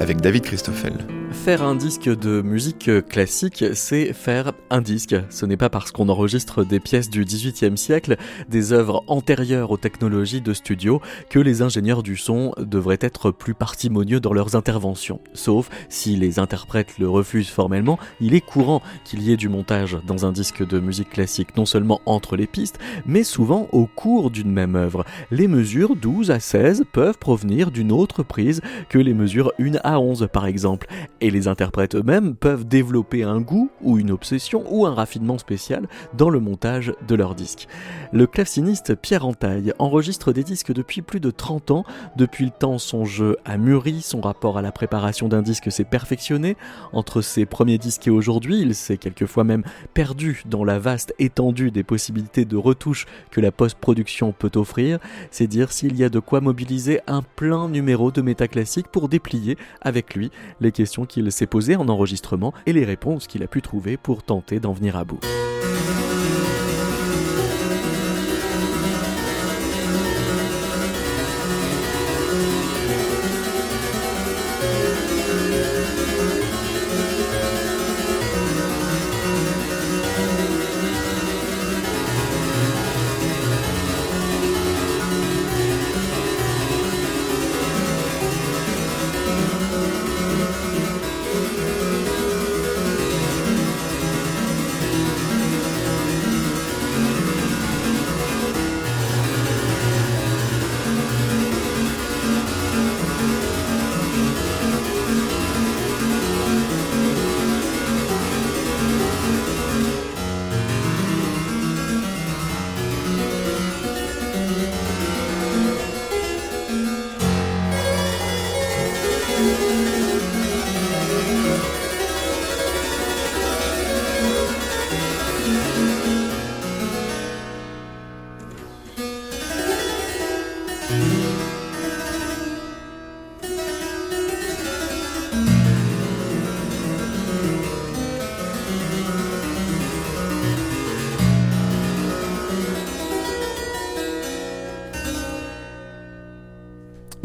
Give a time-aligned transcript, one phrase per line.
[0.00, 0.92] avec David Christoffel.
[1.30, 5.14] Faire un disque de musique classique, c'est faire un disque.
[5.28, 8.16] Ce n'est pas parce qu'on enregistre des pièces du XVIIIe siècle,
[8.48, 13.54] des œuvres antérieures aux technologies de studio, que les ingénieurs du son devraient être plus
[13.54, 15.20] parcimonieux dans leurs interventions.
[15.34, 19.98] Sauf si les interprètes le refusent formellement, il est courant qu'il y ait du montage
[20.06, 24.30] dans un disque de musique classique, non seulement entre les pistes, mais souvent au cours
[24.30, 25.04] d'une même œuvre.
[25.30, 29.87] Les mesures 12 à 16 peuvent provenir d'une autre prise que les mesures 1 à
[29.96, 30.86] 11 par exemple
[31.20, 35.88] et les interprètes eux-mêmes peuvent développer un goût ou une obsession ou un raffinement spécial
[36.14, 37.68] dans le montage de leurs disques.
[38.12, 41.84] Le claveciniste Pierre Entaille enregistre des disques depuis plus de 30 ans.
[42.16, 45.84] Depuis le temps, son jeu a mûri, son rapport à la préparation d'un disque s'est
[45.84, 46.56] perfectionné.
[46.92, 49.62] Entre ses premiers disques et aujourd'hui, il s'est quelquefois même
[49.94, 54.98] perdu dans la vaste étendue des possibilités de retouche que la post-production peut offrir.
[55.30, 59.56] C'est dire s'il y a de quoi mobiliser un plein numéro de métaclassique pour déplier
[59.80, 63.62] avec lui les questions qu'il s'est posées en enregistrement et les réponses qu'il a pu
[63.62, 65.20] trouver pour tenter d'en venir à bout.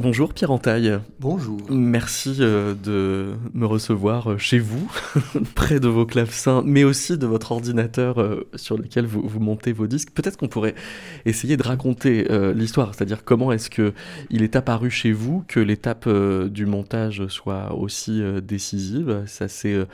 [0.04, 1.00] Bonjour Pierre Entaille.
[1.22, 1.62] Bonjour.
[1.70, 4.92] Merci euh, de me recevoir euh, chez vous,
[5.56, 9.72] près de vos clavecins, mais aussi de votre ordinateur euh, sur lequel vous, vous, montez
[9.72, 10.12] vos disques.
[10.12, 10.76] Peut-être qu'on pourrait
[11.24, 13.94] essayer de raconter l'histoire, c'est-à-dire comment est-ce que
[14.30, 16.10] il est apparu chez vous que l'étape
[16.50, 19.24] du montage soit aussi décisive.
[19.26, 19.88] Ça s'est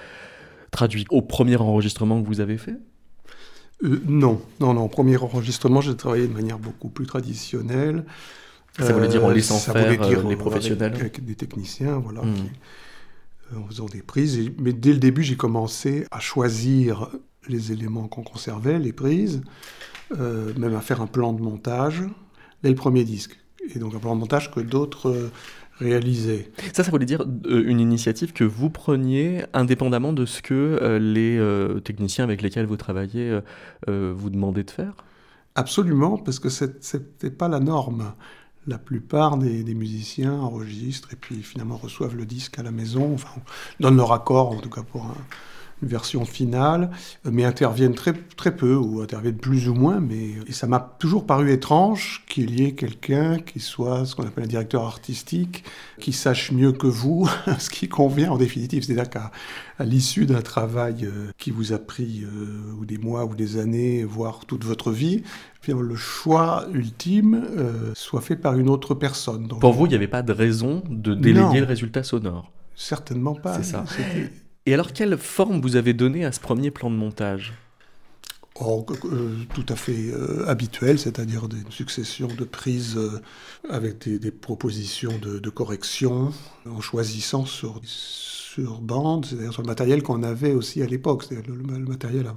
[0.71, 2.77] traduit au premier enregistrement que vous avez fait?
[3.83, 4.85] Non, non, non.
[4.85, 8.05] Au premier enregistrement, j'ai travaillé de manière beaucoup plus traditionnelle.
[8.77, 12.35] Ça voulait dire en laissant faire euh, les professionnels avec, des techniciens, voilà, hmm.
[13.53, 14.51] euh, en faisant des prises.
[14.59, 17.09] mais dès le début, j'ai commencé à choisir
[17.47, 19.41] les éléments qu'on conservait, les prises,
[20.17, 22.03] euh, même à faire un plan de montage
[22.63, 23.37] dès le premier disque.
[23.73, 25.29] Et donc un plan de montage que d'autres
[25.79, 26.51] réalisaient.
[26.73, 32.23] Ça, ça voulait dire une initiative que vous preniez indépendamment de ce que les techniciens
[32.23, 33.39] avec lesquels vous travaillez
[33.87, 34.93] vous demandaient de faire?
[35.55, 38.13] Absolument, parce que ce n'était pas la norme
[38.67, 43.41] la plupart des, musiciens enregistrent et puis finalement reçoivent le disque à la maison, enfin,
[43.79, 45.07] donnent leur accord en tout cas pour
[45.81, 46.91] une version finale,
[47.23, 49.99] mais interviennent très, très peu ou interviennent plus ou moins.
[49.99, 54.25] Mais et ça m'a toujours paru étrange qu'il y ait quelqu'un qui soit ce qu'on
[54.25, 55.63] appelle un directeur artistique,
[55.99, 57.29] qui sache mieux que vous
[57.59, 58.83] ce qui convient en définitive.
[58.83, 59.31] C'est-à-dire qu'à
[59.79, 64.03] l'issue d'un travail euh, qui vous a pris euh, ou des mois ou des années,
[64.03, 65.23] voire toute votre vie,
[65.73, 69.47] le choix ultime euh, soit fait par une autre personne.
[69.47, 73.55] Pour vous, il n'y avait pas de raison de déléguer le résultat sonore Certainement pas.
[73.55, 73.83] C'est ça.
[74.69, 77.55] Et alors, quelle forme vous avez donnée à ce premier plan de montage?
[78.61, 82.99] Oh, euh, tout à fait euh, habituel, c'est-à-dire une succession de prises
[83.67, 86.31] avec des, propositions de, correction,
[86.69, 91.25] en choisissant sur, sur bande, c'est-à-dire sur le matériel qu'on avait aussi à l'époque.
[91.31, 92.31] Le, matériel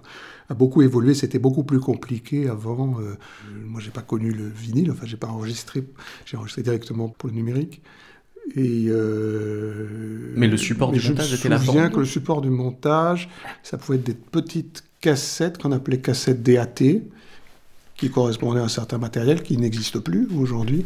[0.49, 2.99] a, beaucoup évolué, c'était beaucoup plus compliqué avant.
[2.99, 3.19] Euh,
[3.67, 5.85] moi, j'ai pas connu le vinyle, enfin, j'ai pas enregistré,
[6.25, 7.83] j'ai enregistré directement pour le numérique.
[8.57, 12.43] Et euh, mais le support du montage était la Je me souviens que le support
[12.43, 13.29] du montage,
[13.63, 17.01] ça pouvait être des petites cassettes qu'on appelait cassettes DAT,
[17.97, 20.85] qui correspondaient à un certain matériel qui n'existe plus aujourd'hui.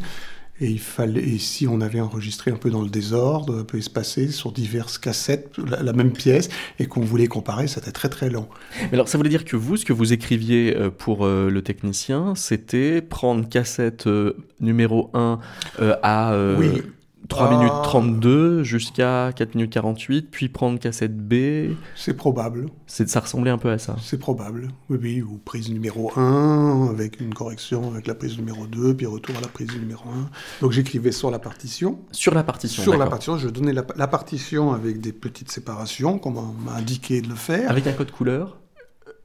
[0.59, 3.77] Et il fallait, et si on avait enregistré un peu dans le désordre, un peu
[3.77, 6.49] espacé, sur diverses cassettes, la, même pièce,
[6.79, 8.49] et qu'on voulait comparer, c'était très très long.
[8.85, 11.61] Mais alors ça voulait dire que vous, ce que vous écriviez euh, pour euh, le
[11.61, 15.41] technicien, c'était prendre cassette euh, numéro 1
[16.03, 16.83] à oui.
[17.29, 21.75] 3 minutes 32 jusqu'à 4 minutes 48, puis prendre cassette B.
[21.95, 22.67] C'est probable.
[22.87, 23.97] Ça ressemblait un peu à ça.
[24.01, 28.67] C'est probable, oui, oui, ou prise numéro 1, avec une correction avec la prise numéro
[28.67, 30.31] 2, puis retour à la prise numéro 1.
[30.61, 31.99] Donc j'écrivais sur la partition.
[32.13, 36.37] Sur la partition Sur la partition, je donnais la, partition avec des petites séparations, comme
[36.37, 37.71] on m'a indiqué de le faire.
[37.71, 38.59] Avec un code couleur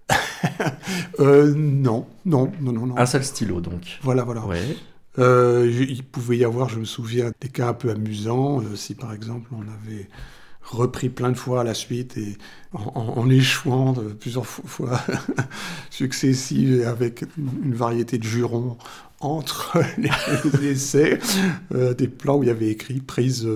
[1.19, 2.97] euh, non, non, non, non, non.
[2.97, 3.99] Un seul stylo, donc.
[4.01, 4.45] Voilà, voilà.
[4.45, 4.75] Ouais.
[5.19, 8.61] Euh, il pouvait y avoir, je me souviens, des cas un peu amusants.
[8.61, 10.07] Euh, si par exemple on avait
[10.61, 12.37] repris plein de fois à la suite et
[12.71, 15.01] en, échouant plusieurs fois
[15.89, 18.77] successives avec une variété de jurons
[19.21, 21.19] entre les, essais,
[21.73, 23.47] euh, des plans où il y avait écrit prise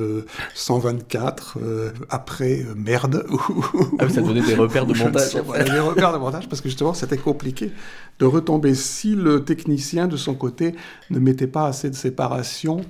[0.53, 3.25] 124, euh, euh, après merde.
[3.99, 5.33] ah, ça donnait des repères de montage.
[5.33, 7.71] des repères de montage parce que justement c'était compliqué
[8.19, 10.75] de retomber si le technicien de son côté
[11.09, 12.81] ne mettait pas assez de séparation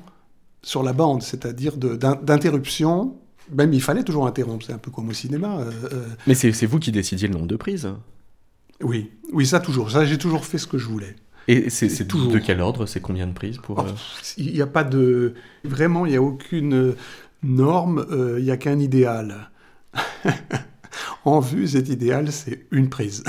[0.61, 3.15] sur la bande, c'est-à-dire d'interruption.
[3.53, 5.59] Même il fallait toujours interrompre, c'est un peu comme au cinéma.
[6.25, 7.87] Mais c'est vous qui décidiez le nombre de prises
[8.81, 9.91] Oui, oui, ça toujours.
[9.91, 11.15] Ça, j'ai toujours fait ce que je voulais.
[11.47, 13.93] Et c'est toujours de quel ordre C'est combien de prises pour oh, euh,
[14.37, 16.95] Il n'y a pas de vraiment, il n'y a aucune
[17.43, 18.05] norme.
[18.11, 19.51] Euh, il n'y a qu'un idéal.
[21.25, 23.23] en vue, cet idéal, c'est une prise.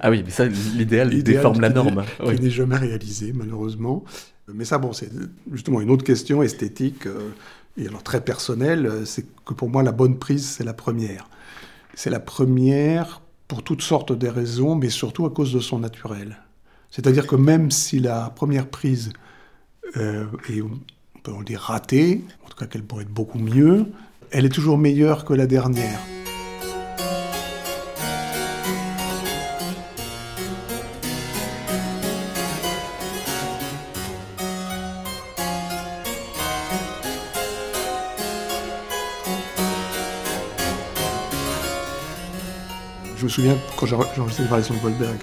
[0.00, 2.04] ah oui, mais ça, l'idéal déforme la norme.
[2.24, 4.04] Qui n'est jamais réalisé, malheureusement.
[4.52, 5.10] Mais ça, bon, c'est
[5.52, 7.30] justement une autre question esthétique euh,
[7.76, 8.90] et alors très personnelle.
[9.04, 11.28] C'est que pour moi, la bonne prise, c'est la première.
[11.94, 16.38] C'est la première pour toutes sortes de raisons, mais surtout à cause de son naturel.
[16.90, 19.12] C'est-à-dire que même si la première prise
[19.96, 20.80] euh, est, on
[21.22, 23.86] peut dire, ratée, en tout cas qu'elle pourrait être beaucoup mieux,
[24.32, 26.00] elle est toujours meilleure que la dernière.
[43.16, 45.18] Je me souviens quand j'ai enregistré les variations de Goldberg,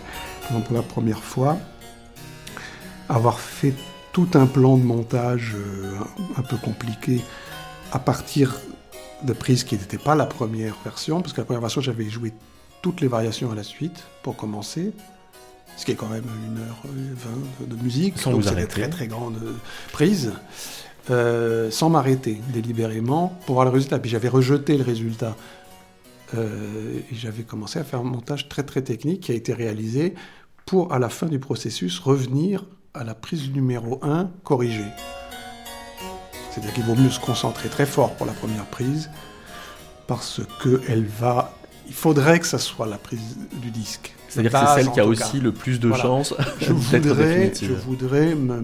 [0.47, 1.57] pour la première fois,
[3.09, 3.73] avoir fait
[4.11, 5.93] tout un plan de montage euh,
[6.37, 7.21] un peu compliqué
[7.91, 8.59] à partir
[9.23, 12.33] de prises qui n'étaient pas la première version, parce que la première version, j'avais joué
[12.81, 14.93] toutes les variations à la suite pour commencer,
[15.75, 18.89] ce qui est quand même une heure vingt de musique, sans donc c'est des très
[18.89, 19.07] très
[19.91, 20.33] prises,
[21.09, 23.99] euh, sans m'arrêter délibérément pour voir le résultat.
[23.99, 25.35] Puis j'avais rejeté le résultat
[26.35, 30.13] euh, et j'avais commencé à faire un montage très très technique qui a été réalisé
[30.65, 34.91] pour, à la fin du processus, revenir à la prise numéro 1 corrigée.
[36.51, 39.09] C'est-à-dire qu'il vaut mieux se concentrer très fort pour la première prise,
[40.07, 41.53] parce que elle va.
[41.87, 44.13] Il faudrait que ça soit la prise du disque.
[44.27, 48.35] C'est-à-dire que c'est celle qui a aussi le plus de chances je voudrais, Je voudrais
[48.35, 48.59] me,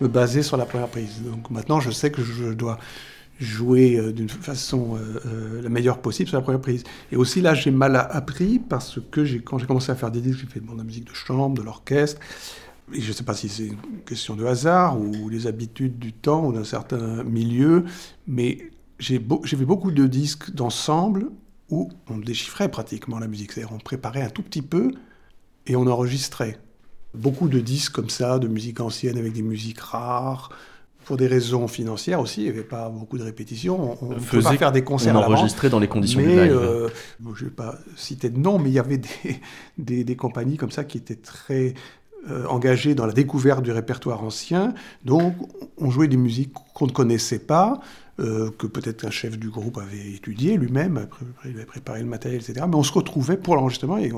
[0.00, 1.22] me, baser sur la première prise.
[1.22, 2.78] Donc maintenant, je sais que je dois
[3.38, 6.84] jouer euh, d'une façon euh, euh, la meilleure possible sur la première prise.
[7.12, 10.40] Et aussi là, j'ai mal appris parce que quand j'ai commencé à faire des disques,
[10.40, 12.20] j'ai fait de la musique de chambre, de l'orchestre.
[12.94, 16.12] Et je ne sais pas si c'est une question de hasard ou les habitudes du
[16.12, 17.84] temps ou d'un certain milieu,
[18.28, 21.30] mais j'ai fait beaucoup de disques d'ensemble
[21.68, 23.52] où on déchiffrait pratiquement la musique.
[23.52, 24.92] C'est-à-dire on préparait un tout petit peu
[25.66, 26.60] et on enregistrait.
[27.12, 30.50] Beaucoup de disques comme ça, de musique ancienne avec des musiques rares,
[31.06, 33.96] pour des raisons financières aussi, il n'y avait pas beaucoup de répétitions.
[34.02, 36.52] On ne pouvait pas faire des concerts on enregistrait dans les conditions mais, du live.
[36.52, 36.88] Euh,
[37.34, 39.00] je ne vais pas citer de nom, mais il y avait
[39.78, 41.74] des, des, compagnies comme ça qui étaient très
[42.28, 44.74] euh, engagées dans la découverte du répertoire ancien.
[45.04, 45.34] Donc,
[45.78, 47.78] on jouait des musiques qu'on ne connaissait pas,
[48.18, 51.06] euh, que peut-être un chef du groupe avait étudié lui-même,
[51.44, 52.64] il avait préparé le matériel, etc.
[52.68, 54.10] Mais on se retrouvait pour l'enregistrement et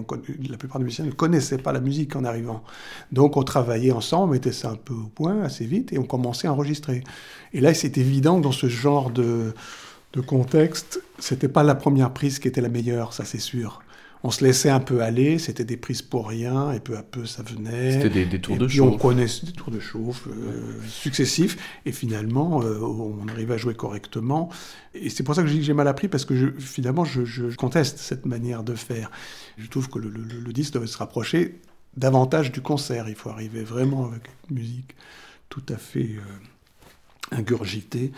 [0.48, 2.62] la plupart des musiciens ne connaissaient pas la musique en arrivant.
[3.10, 6.04] Donc on travaillait ensemble, on mettait ça un peu au point assez vite et on
[6.04, 7.02] commençait à enregistrer.
[7.52, 9.52] Et là, c'est évident que dans ce genre de,
[10.12, 13.82] de contexte, c'était pas la première prise qui était la meilleure, ça c'est sûr
[14.24, 17.24] on se laissait un peu aller, c'était des prises pour rien, et peu à peu
[17.24, 17.92] ça venait.
[18.02, 18.94] C'était des, tours et de puis chauffe.
[18.94, 21.56] On connaissait des tours de chauffe euh, successifs,
[21.86, 24.48] et finalement euh, on arrivait à jouer correctement.
[24.94, 28.26] Et c'est pour ça que j'ai mal appris, parce que je, finalement je, conteste cette
[28.26, 29.10] manière de faire.
[29.56, 31.60] Je trouve que le, le, disque doit se rapprocher
[31.96, 33.08] davantage du concert.
[33.08, 34.94] Il faut arriver vraiment avec une musique
[35.48, 38.12] tout à fait euh, ingurgitée.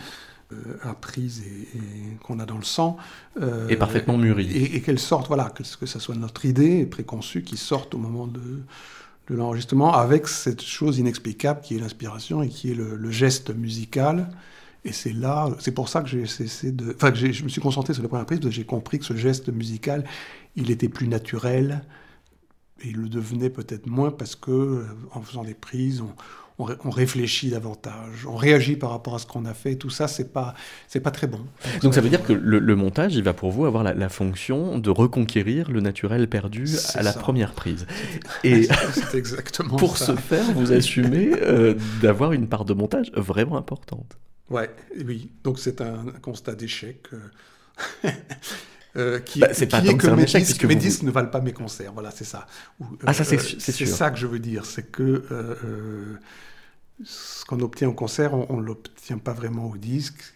[0.51, 2.97] Euh, apprise et, qu'on a dans le sang.
[3.39, 4.51] Euh, et parfaitement mûrie.
[4.51, 8.27] Et, qu'elle sorte, voilà, que, que ça soit notre idée préconçue qui sorte au moment
[8.27, 8.39] de,
[9.29, 14.29] de l'enregistrement avec cette chose inexplicable qui est l'inspiration et qui est le, geste musical.
[14.83, 16.93] Et c'est là, c'est pour ça que j'ai cessé de.
[16.95, 19.05] Enfin, que je me suis concentré sur la première prise parce que j'ai compris que
[19.05, 20.03] ce geste musical,
[20.55, 21.83] il était plus naturel.
[22.83, 26.15] Et il le devenait peut-être moins parce que, euh, en faisant des prises, on,
[26.57, 29.75] on, réfléchit davantage, on réagit par rapport à ce qu'on a fait.
[29.75, 30.53] Tout ça, c'est pas,
[30.87, 31.39] c'est pas très bon.
[31.81, 34.89] Donc ça veut dire que le, montage, il va pour vous avoir la, fonction de
[34.89, 37.87] reconquérir le naturel perdu à la première prise.
[38.43, 38.67] Et
[39.13, 44.17] exactement pour ce faire, vous assumez euh, d'avoir une part de montage vraiment importante.
[44.49, 44.69] Ouais,
[45.05, 45.31] oui.
[45.43, 47.07] Donc c'est un, constat d'échec.
[48.97, 51.53] Euh, euh, qui, bah, c'est pas que, mes, disques, mes disques ne valent pas mes
[51.53, 51.93] concerts.
[51.93, 52.45] Voilà, c'est ça.
[53.05, 54.65] ah, ça, c'est, c'est ça que je veux dire.
[54.65, 55.23] C'est que
[57.03, 60.33] ce qu'on obtient au concert, on ne l'obtient pas vraiment au disque.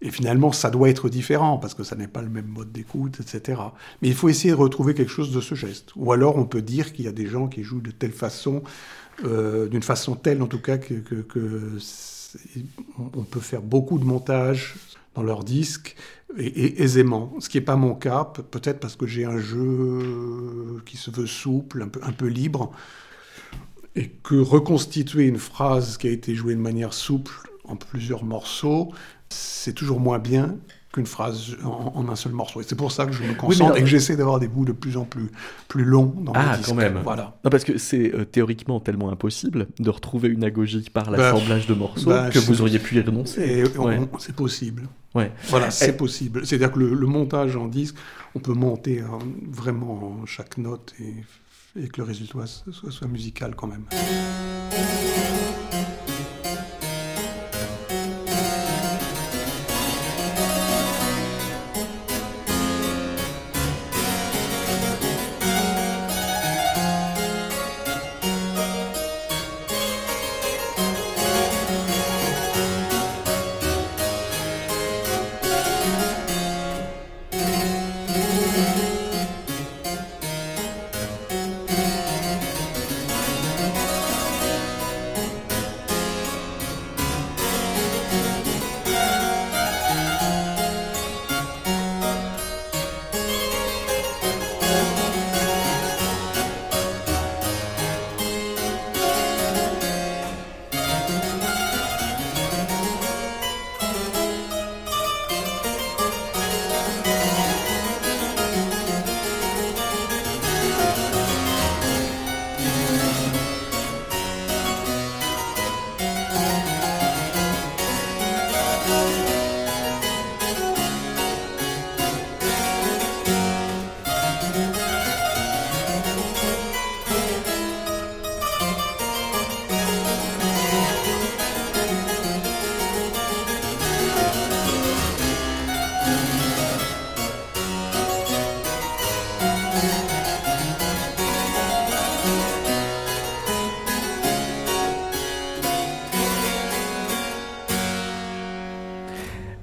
[0.00, 3.18] Et finalement, ça doit être différent parce que ça n'est pas le même mode d'écoute,
[3.20, 3.60] etc.
[4.00, 5.90] Mais il faut essayer de retrouver quelque chose de ce geste.
[5.96, 8.62] Ou alors, on peut dire qu'il y a des gens qui jouent de telle façon,
[9.24, 10.94] euh, d'une façon telle en tout cas que,
[12.98, 14.76] on peut faire beaucoup de montage
[15.14, 15.96] dans leur disque
[16.36, 17.34] et, aisément.
[17.40, 21.26] Ce qui n'est pas mon cas, peut-être parce que j'ai un jeu qui se veut
[21.26, 22.72] souple, un peu, un peu libre
[23.94, 27.32] et que reconstituer une phrase qui a été jouée de manière souple
[27.64, 28.92] en plusieurs morceaux,
[29.28, 30.56] c'est toujours moins bien
[30.92, 32.60] qu'une phrase en, un seul morceau.
[32.60, 34.72] Et c'est pour ça que je me concentre et que j'essaie d'avoir des bouts de
[34.72, 35.30] plus en plus,
[35.68, 36.68] plus longs dans ah, disques.
[36.68, 37.00] quand même.
[37.04, 37.38] Voilà.
[37.44, 41.66] Non, parce que c'est euh, théoriquement tellement impossible de retrouver une agogie par bah, l'assemblage
[41.66, 43.64] de morceaux bah, que vous auriez pu y renoncer.
[44.18, 44.88] C'est possible.
[45.14, 45.32] Ouais.
[45.48, 46.46] Voilà, c'est possible.
[46.46, 47.96] C'est-à-dire que le, le, montage en disque,
[48.34, 49.02] on peut monter
[49.50, 51.14] vraiment chaque note et
[51.76, 53.84] et que le résultat soit, soit musical quand même.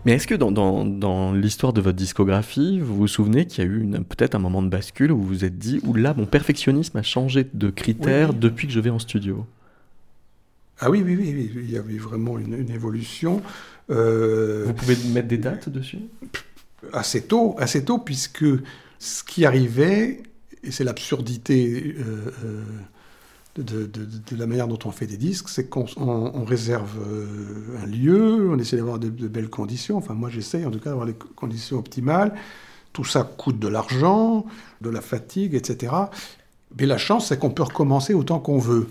[0.06, 3.70] Mais est-ce que dans, dans, l'histoire de votre discographie, vous vous souvenez qu'il y a
[3.70, 6.98] eu peut-être un moment de bascule où vous vous êtes dit, ou là, mon perfectionnisme
[6.98, 9.48] a changé de critère depuis que je vais en studio
[10.80, 13.42] Ah oui, oui, oui, il y avait vraiment une, évolution.
[13.90, 16.00] Euh, vous pouvez mettre des dates dessus?
[16.94, 18.46] Assez tôt, assez tôt, puisque
[19.00, 20.22] ce qui arrivait,
[20.64, 22.62] et c'est l'absurdité euh,
[23.62, 28.60] de, la manière dont on fait des disques, c'est qu'on réserve euh, un lieu, on
[28.60, 29.98] essaie d'avoir de, belles conditions.
[29.98, 32.34] Enfin, moi, j'essaye en tout cas d'avoir les conditions optimales.
[32.92, 34.46] Tout ça coûte de l'argent,
[34.82, 35.94] de la fatigue, etc.
[36.78, 38.88] Mais la chance, c'est qu'on peut recommencer autant qu'on veut.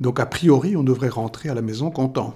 [0.00, 2.34] Donc, a priori, on devrait rentrer à la maison content.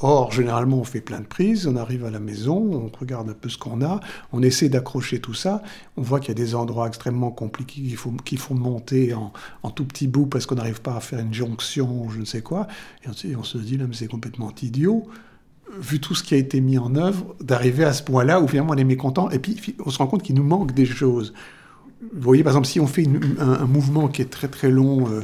[0.00, 3.34] Or, généralement, on fait plein de prises, on arrive à la maison, on regarde un
[3.34, 4.00] peu ce qu'on a,
[4.30, 5.62] on essaie d'accrocher tout ça,
[5.96, 9.70] on voit qu'il y a des endroits extrêmement compliqués qu'il faut, faut monter en, en,
[9.70, 12.66] tout petits bouts parce qu'on n'arrive pas à faire une jonction je ne sais quoi,
[13.04, 15.06] et on, on se dit, là, mais c'est complètement idiot,
[15.78, 18.74] vu tout ce qui a été mis en œuvre, d'arriver à ce point-là où finalement
[18.74, 21.32] on est mécontent, et puis on se rend compte qu'il nous manque des choses.
[22.02, 25.22] Vous voyez, par exemple, si on fait un, mouvement qui est très très long, euh,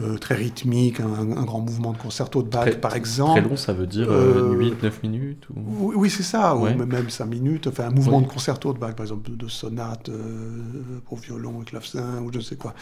[0.00, 3.40] euh, très rythmique, un, grand mouvement de concerto de Bach, par exemple.
[3.40, 5.92] Très long, ça veut dire 8-9 euh, minutes ou...
[5.94, 7.66] Oui, c'est ça, ou même 5 minutes.
[7.66, 11.64] Enfin, un mouvement de concerto de Bach, par exemple, de sonate euh, pour violon et
[11.64, 12.74] clavecin, ou je ne sais quoi.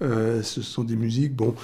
[0.00, 1.54] ce sont des musiques, bon,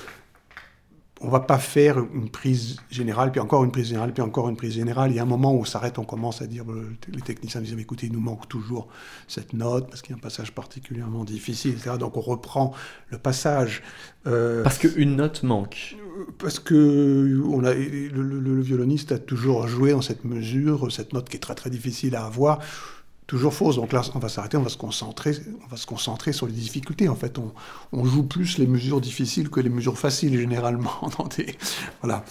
[1.23, 4.57] on va pas faire une prise générale, puis encore une prise générale, puis encore une
[4.57, 5.11] prise générale.
[5.11, 6.65] Il y a un moment où on s'arrête, on commence à dire,
[7.13, 8.89] les techniciens disent, écoutez, il nous manque toujours
[9.29, 11.97] cette note, parce qu'il y a un passage particulièrement difficile, etc.
[11.99, 12.73] Donc on reprend
[13.11, 13.83] le passage.
[14.27, 15.97] Euh, parce qu'une note manque.
[16.39, 21.29] Parce que on a, le, le, violoniste a toujours joué dans cette mesure, cette note
[21.29, 22.61] qui est très très difficile à avoir
[23.31, 23.77] toujours fausse.
[23.77, 26.53] Donc là, on va s'arrêter, on va se concentrer, on va se concentrer sur les
[26.53, 27.09] difficultés.
[27.09, 27.39] En fait,
[27.93, 30.91] on, joue plus les mesures difficiles que les mesures faciles généralement.
[32.03, 32.25] voilà.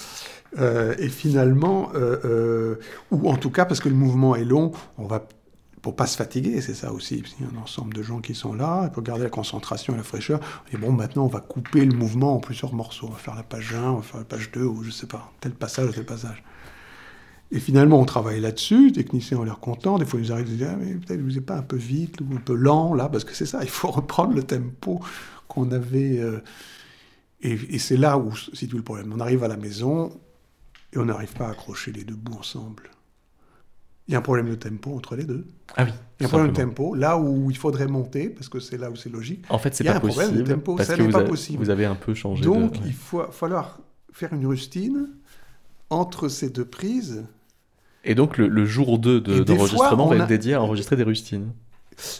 [0.57, 2.79] Euh, et finalement, euh, euh,
[3.11, 5.25] ou en tout cas parce que le mouvement est long, on va
[5.81, 7.23] pour pas se fatiguer, c'est ça aussi.
[7.39, 9.97] Il y a un ensemble de gens qui sont là, pour garder la concentration et
[9.97, 10.41] la fraîcheur.
[10.73, 13.07] Et bon, maintenant, on va couper le mouvement en plusieurs morceaux.
[13.07, 15.07] On va faire la page 1, on va faire la page 2, ou je sais
[15.07, 16.43] pas, tel passage, tel passage.
[17.51, 20.57] Et finalement, on travaille là-dessus, les techniciens ont l'air contents, des fois ils arrivent et
[20.57, 23.09] disent ah, mais peut-être vous n'êtes pas un peu vite ou un peu lent là,
[23.09, 24.99] parce que c'est ça, il faut reprendre le tempo
[25.47, 26.19] qu'on avait.
[26.19, 26.41] Euh,
[27.41, 29.13] et, c'est là où se situe le problème.
[29.15, 30.11] On arrive à la maison
[30.93, 32.91] et on n'arrive pas à accrocher les deux bouts ensemble.
[34.07, 35.47] Il y a un problème de tempo entre les deux.
[35.75, 35.91] Ah oui.
[36.19, 38.77] Il y a un problème de tempo, là où il faudrait monter, parce que c'est
[38.77, 39.45] là où c'est logique.
[39.49, 40.41] En fait, c'est pas possible.
[40.41, 41.63] Il y a un problème de tempo, ça n'est pas possible.
[41.63, 42.43] Vous avez un peu changé.
[42.43, 43.79] Donc, il faut falloir
[44.11, 45.09] faire une rustine
[45.89, 47.23] entre ces deux prises
[48.03, 51.51] et donc le, jour 2 d'enregistrement va être dédié à enregistrer des rustines.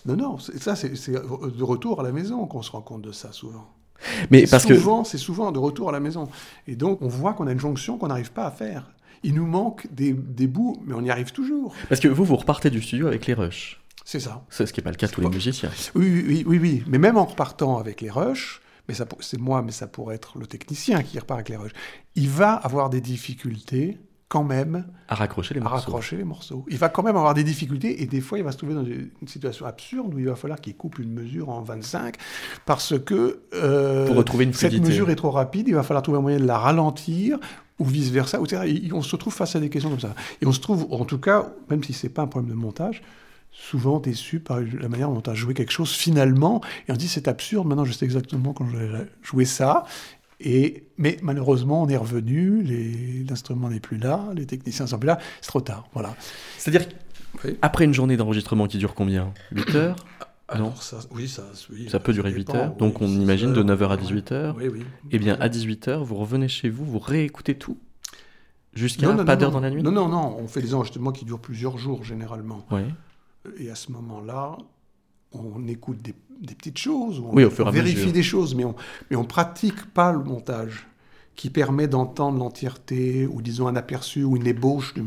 [0.06, 3.32] Non, non, ça c'est de retour à la maison qu'on se rend compte de ça
[3.32, 3.68] souvent.
[4.32, 6.30] Mais parce souvent, c'est souvent de retour à la maison.
[6.68, 8.92] Et donc on voit qu'on a une jonction qu'on n'arrive pas à faire.
[9.24, 11.76] Il nous manque des, bouts, mais on y arrive toujours.
[11.90, 13.82] Parce que vous, vous repartez du studio avec les rushs.
[14.06, 14.46] C'est ça.
[14.50, 15.70] C'est ce qui n'est pas le cas de tous les musiciens.
[15.94, 16.84] Oui, oui, oui, oui.
[16.88, 20.48] Mais même en repartant avec les rushs, mais c'est moi, mais ça pourrait être le
[20.48, 21.74] technicien qui repart avec les rushs,
[22.16, 23.98] il va avoir des difficultés
[24.30, 25.76] quand même à raccrocher les morceaux.
[25.76, 26.64] raccrocher les morceaux.
[26.70, 28.86] Il va quand même avoir des difficultés et des fois il va se trouver dans
[28.86, 32.16] une situation absurde où il va falloir qu'il coupe une mesure en 25
[32.66, 36.20] parce que euh, Pour retrouver une cette mesure est trop rapide, il va falloir trouver
[36.20, 37.40] un moyen de la ralentir
[37.80, 38.40] ou vice versa.
[38.40, 40.14] on se trouve face à des questions comme ça.
[40.42, 43.02] Et on se trouve, en tout cas, même si c'est pas un problème de montage,
[43.52, 47.08] souvent déçu par la manière dont on a joué quelque chose finalement, et on dit
[47.08, 49.86] c'est absurde, maintenant je sais exactement quand je vais jouer ça,
[50.40, 52.64] et, mais malheureusement, on est revenu,
[53.28, 55.88] l'instrument n'est plus là, les techniciens sont plus là, c'est trop tard.
[55.94, 56.16] Voilà.
[56.58, 56.88] C'est-à-dire
[57.62, 59.34] après une journée d'enregistrement qui dure combien?
[59.52, 59.96] 8 heures?
[60.58, 61.44] Non ça, oui, ça,
[61.90, 62.76] ça peut durer 8 heures.
[62.76, 64.56] donc on imagine de 9h à 18h.
[64.58, 64.84] Oui, oui.
[65.12, 67.78] Eh bien, à 18h, vous revenez chez vous, vous réécoutez tout
[68.74, 69.84] Jusqu'à pas d'heure dans la nuit?
[69.84, 70.38] Non, non, non.
[70.40, 72.66] On fait des enregistrements qui durent plusieurs jours généralement.
[72.72, 72.82] Oui.
[73.58, 74.58] Et à ce moment-là,
[75.34, 76.14] on écoute des,
[76.56, 78.76] petites choses, on, vérifie des choses, mais on
[79.10, 80.88] mais on pratique pas le montage
[81.36, 85.04] qui permet d'entendre l'entièreté ou disons un aperçu ou une ébauche du,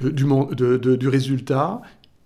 [0.00, 1.82] du, du, du résultat.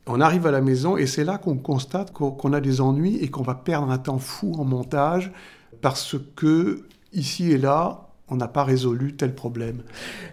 [0.06, 3.28] On arrive à la maison et c'est là qu'on constate qu'on a des ennuis et
[3.28, 5.32] qu'on va perdre un temps fou en montage
[5.80, 9.82] parce que ici et là, on n'a pas résolu tel problème.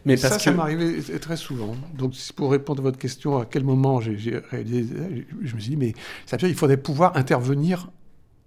[0.06, 0.44] Mais parce ça, que...
[0.44, 1.76] ça m'arrivait très souvent.
[1.98, 4.96] Donc, pour répondre à votre question, à quel moment j'ai réalisé,
[5.42, 5.94] je me suis dit, mais
[6.26, 7.90] ça veut dire qu'il faudrait pouvoir intervenir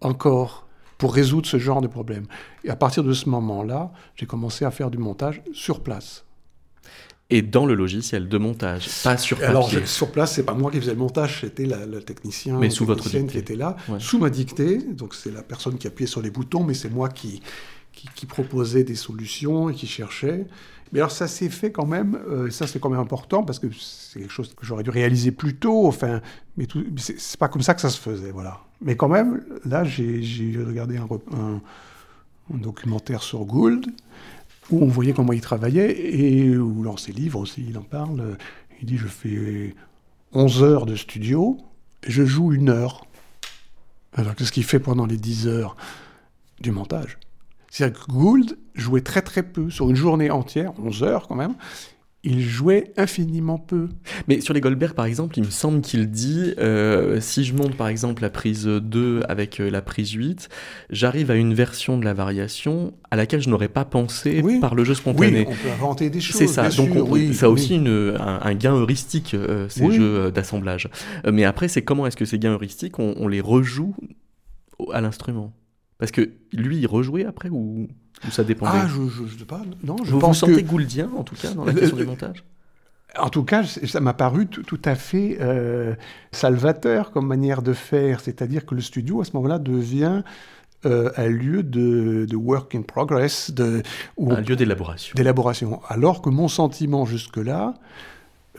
[0.01, 0.67] encore
[0.99, 2.27] pour résoudre ce genre de problème.
[2.65, 6.25] Et à partir de ce moment-là, j'ai commencé à faire du montage sur place.
[7.33, 9.51] Et dans le logiciel de montage, pas sur papier.
[9.51, 12.85] Alors sur place, c'est pas moi qui faisais le montage, c'était le technicien, mais sous
[12.85, 14.79] votre qui était là, sous ma dictée.
[14.79, 17.41] Donc c'est la personne qui appuyait sur les boutons, mais c'est moi qui
[18.15, 20.47] qui, proposait des solutions et qui cherchait.
[20.93, 23.69] Mais alors ça s'est fait quand même, euh, ça c'est quand même important parce que
[23.73, 26.21] c'est quelque chose que j'aurais dû réaliser plus tôt, enfin,
[26.57, 28.61] mais c'est pas comme ça que ça se faisait, voilà.
[28.81, 31.61] Mais quand même, là j'ai regardé un, un,
[32.51, 33.87] documentaire sur Gould
[34.71, 38.37] où on voyait comment il travaillait et où dans ses livres aussi il en parle.
[38.81, 39.75] Il dit je fais
[40.33, 41.59] 11 heures de studio
[42.03, 43.07] et je joue une heure.
[44.15, 45.77] Alors qu'est-ce qu'il fait pendant les 10 heures
[46.61, 47.19] du montage?
[47.71, 51.55] C'est-à-dire que Gould jouait très très peu, sur une journée entière, 11 heures quand même,
[52.23, 53.89] il jouait infiniment peu.
[54.29, 57.77] Mais sur les Goldberg, par exemple, il me semble qu'il dit euh, si je monte
[57.77, 60.49] par exemple la prise 2 avec euh, la prise 8,
[60.91, 64.85] j'arrive à une version de la variation à laquelle je n'aurais pas pensé par le
[64.85, 65.41] jeu spontané.
[65.41, 66.37] Oui, on peut inventer des choses.
[66.37, 66.69] C'est ça.
[66.69, 66.91] Donc
[67.33, 70.89] ça a aussi une, un, gain heuristique, euh, ces jeux d'assemblage.
[71.31, 73.95] mais après, c'est comment est-ce que ces gains heuristiques, on les rejoue
[74.93, 75.55] à l'instrument?
[76.01, 77.87] Parce que lui, il rejouait après ou,
[78.31, 78.73] ça dépendait?
[78.75, 79.63] Ah, je, ne sais pas.
[79.85, 82.43] Non, je vous pense vous sentez gouldien, en tout cas, dans la question du montage?
[83.19, 85.95] En tout cas, ça m'a paru tout à fait euh,
[86.33, 88.21] salvateur comme manière de faire.
[88.21, 90.23] C'est-à-dire que le studio, à ce moment-là, devient
[90.87, 93.51] euh, un lieu de, work in progress.
[93.51, 93.83] De,
[94.19, 95.15] un lieu d'élaboration.
[95.17, 95.81] D'élaboration.
[95.89, 97.75] Alors que mon sentiment jusque-là,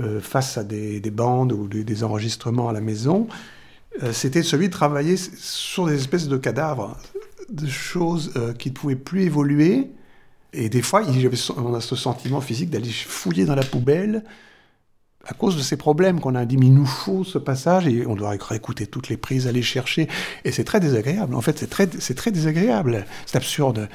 [0.01, 3.27] euh, face à des, bandes ou des, enregistrements à la maison,
[4.11, 6.97] c'était celui de travailler sur des espèces de cadavres
[7.51, 9.91] de choses euh, qui ne pouvaient plus évoluer.
[10.53, 11.03] Et des fois,
[11.57, 14.23] on a ce sentiment physique d'aller fouiller dans la poubelle
[15.25, 18.05] à cause de ces problèmes qu'on a dit, mais il nous faut ce passage et
[18.07, 20.07] on doit réécouter toutes les prises, aller chercher.
[20.45, 21.35] Et c'est très désagréable.
[21.35, 23.05] En fait, c'est très, c'est très désagréable.
[23.25, 23.87] C'est absurde.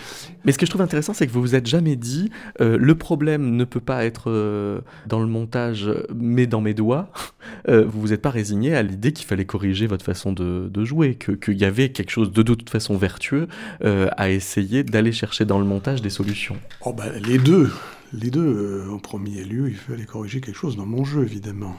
[0.44, 2.94] Mais ce que je trouve intéressant, c'est que vous vous êtes jamais dit, euh, le
[2.94, 7.10] problème ne peut pas être euh, dans le montage, mais dans mes doigts.
[7.68, 10.84] Euh, vous vous êtes pas résigné à l'idée qu'il fallait corriger votre façon de, de
[10.84, 13.46] jouer, qu'il y avait quelque chose de, de toute façon vertueux
[13.82, 16.56] à essayer d'aller chercher dans le montage des solutions.
[16.84, 17.70] Oh ben, les deux
[18.12, 21.76] les deux, euh, en premier lieu, il fallait corriger quelque chose dans mon jeu, évidemment.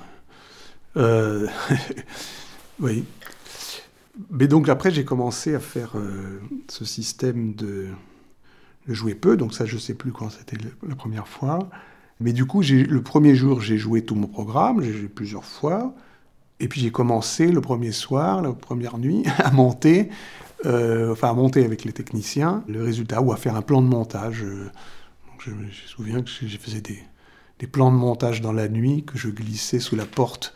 [0.97, 1.47] Euh,
[2.79, 3.05] oui.
[4.31, 7.87] Mais donc après, j'ai commencé à faire euh, ce système de,
[8.87, 11.69] jouer peu, donc ça, je ne sais plus quand c'était la première fois.
[12.19, 15.93] Mais du coup, le premier jour, j'ai joué tout mon programme, j'ai joué plusieurs fois.
[16.59, 20.09] Et puis j'ai commencé le premier soir, la première nuit, à monter,
[20.65, 24.43] enfin à monter avec les techniciens le résultat ou à faire un plan de montage
[25.47, 26.99] je me souviens que je faisais des,
[27.59, 30.53] des, plans de montage dans la nuit, que je glissais sous la porte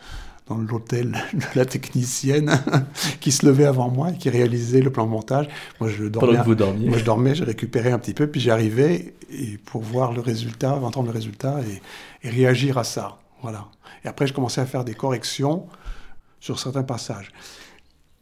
[0.48, 2.52] dans l'hôtel de la technicienne
[3.22, 5.48] qui se levait avant moi et qui réalisait le plan de montage.
[5.80, 6.32] Moi, je dormais.
[6.32, 6.90] Pendant que vous dormiez.
[6.90, 10.76] Moi, je dormais, j'ai récupéré un petit peu, puis j'arrivais et pour voir le résultat,
[10.76, 13.20] entendre le résultat et, et, réagir à ça.
[13.42, 13.68] Voilà.
[14.04, 15.68] Et après, je commençais à faire des corrections
[16.40, 17.32] sur certains passages.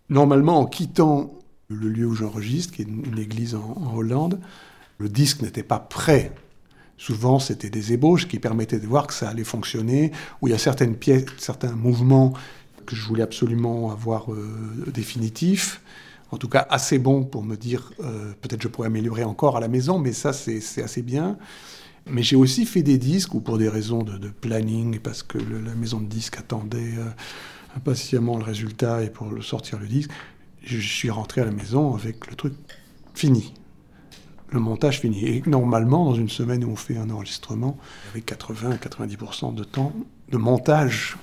[0.10, 1.32] Normalement, en quittant
[1.70, 4.40] le lieu où j'enregistre, qui est une, église en, en Hollande,
[4.98, 6.32] le disque n'était pas prêt
[7.00, 10.54] Souvent, c'était des ébauches qui permettaient de voir que ça allait fonctionner, où il y
[10.54, 12.34] a certaines pièces, certains mouvements
[12.86, 15.82] que je voulais absolument avoir euh, définitifs,
[16.32, 19.62] en tout cas assez bons pour me dire euh, peut-être je pourrais améliorer encore à
[19.62, 21.38] la maison, mais ça c'est assez bien.
[22.06, 25.76] Mais j'ai aussi fait des disques où pour des raisons de, planning, parce que la
[25.76, 27.06] maison de disques attendait euh,
[27.78, 30.12] impatiemment le résultat et pour sortir le disque,
[30.64, 32.56] je suis rentré à la maison avec le truc
[33.16, 33.54] fini
[34.52, 35.26] le montage fini.
[35.26, 37.78] Et normalement, dans une semaine où on fait un enregistrement,
[38.12, 39.94] avec 80-90% de temps
[40.32, 41.18] de montage.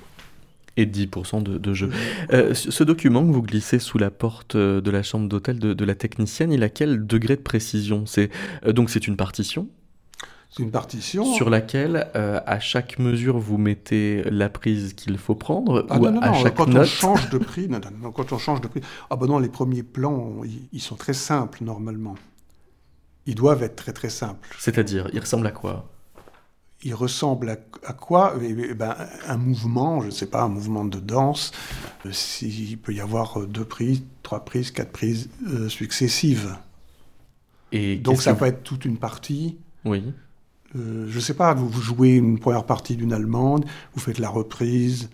[0.77, 1.91] Et 10% de, jeu.
[2.33, 5.85] Euh, ce document que vous glissez sous la porte euh, de la chambre d'hôtel de,
[5.85, 8.05] la technicienne, il a quel degré de précision?
[8.05, 8.31] C'est,
[8.67, 9.69] euh, Donc c'est une partition?
[10.51, 11.25] C'est une partition.
[11.35, 16.13] Sur laquelle, à chaque mesure, vous mettez la prise qu'il faut prendre ah, ou non,
[16.13, 16.83] non, à chaque quand note...
[16.83, 17.41] on change de
[18.01, 21.13] non, quand on change de prise, ah ben non, les premiers plans, ils sont très
[21.15, 22.15] simples normalement
[23.27, 24.49] ils doivent être très très simples.
[24.59, 25.91] C'est-à-dire, ils ressemblent à quoi?
[26.83, 28.35] Ils ressemblent à, quoi?
[28.41, 28.95] Eh, eh ben,
[29.27, 31.51] Un mouvement, je ne sais pas, un mouvement de danse.
[32.05, 32.13] Euh,
[32.43, 36.57] il peut y avoir euh, deux prises, trois prises, quatre prises euh, successives.
[37.73, 39.59] Et Donc ça peut être toute une partie.
[39.85, 40.03] Oui.
[40.75, 44.29] je ne sais pas, vous, vous, jouez une première partie d'une allemande, vous faites la
[44.29, 45.11] reprise,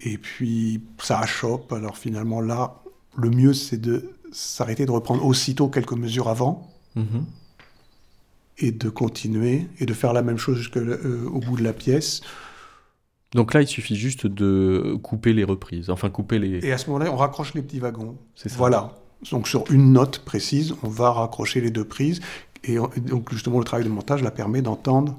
[0.00, 1.72] et puis ça achoppe.
[1.72, 2.82] Alors finalement là,
[3.16, 7.24] le mieux c'est de s'arrêter de reprendre aussitôt quelques mesures avant Mhm.
[8.58, 12.20] Et de continuer et de faire la même chose jusqu'au euh, bout de la pièce.
[13.32, 16.64] Donc là, il suffit juste de couper les reprises, enfin couper les.
[16.64, 18.16] Et à ce moment-là, on raccroche les petits wagons.
[18.36, 18.56] C'est ça.
[18.56, 18.94] Voilà.
[19.30, 22.20] Donc sur une note précise, on va raccrocher les deux prises.
[22.62, 25.18] Et donc justement, le travail de montage la permet d'entendre.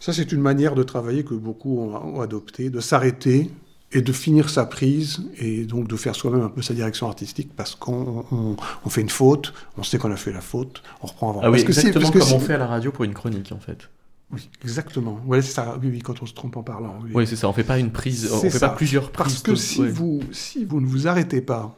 [0.00, 3.50] Ça, c'est une manière de travailler que beaucoup ont, adopté, de s'arrêter
[3.92, 7.50] et de finir sa prise et donc de faire soi-même un peu sa direction artistique
[7.56, 11.30] parce qu'on on, fait une faute, on sait qu'on a fait la faute, on reprend
[11.30, 11.40] avant.
[11.42, 13.60] Ah oui, parce exactement que comme on fait à la radio pour une chronique en
[13.60, 13.88] fait.
[14.30, 15.18] Oui, exactement.
[15.26, 15.78] Ouais, c'est ça.
[15.80, 16.98] Oui, oui, quand on se trompe en parlant.
[17.14, 17.48] Oui, c'est ça.
[17.48, 19.40] On fait pas une prise, on fait pas plusieurs prises.
[19.40, 21.74] Parce que si vous si vous ne vous arrêtez pas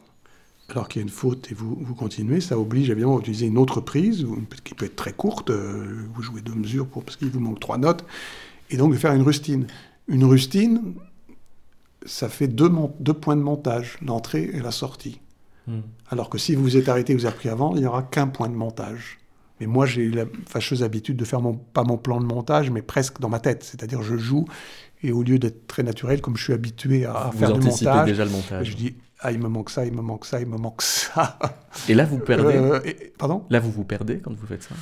[0.67, 3.45] alors qu'il y a une faute et vous, vous continuez, ça oblige évidemment à utiliser
[3.45, 4.25] une autre prise
[4.63, 5.49] qui peut être très courte.
[5.49, 8.05] Euh, vous jouez deux mesures pour, parce qu'il vous manque trois notes
[8.69, 9.67] et donc de faire une rustine.
[10.07, 10.93] Une rustine,
[12.05, 15.19] ça fait deux, deux points de montage, l'entrée et la sortie.
[15.67, 15.81] Hmm.
[16.09, 18.27] Alors que si vous vous êtes arrêté, vous avez repris avant, il n'y aura qu'un
[18.27, 19.19] point de montage.
[19.59, 22.81] Mais moi, j'ai la fâcheuse habitude de faire mon, pas mon plan de montage, mais
[22.81, 23.63] presque dans ma tête.
[23.63, 24.45] C'est-à-dire, je joue,
[25.03, 28.25] et au lieu d'être très naturel, comme je suis habitué à, faire du montage, déjà
[28.25, 30.57] le montage, je dis, ah, il me manque ça, il me manque ça, il me
[30.57, 31.37] manque ça.
[31.89, 32.79] Et là, vous perdez euh,
[33.19, 33.43] Pardon?
[33.51, 34.73] Là, vous vous perdez quand vous faites ça?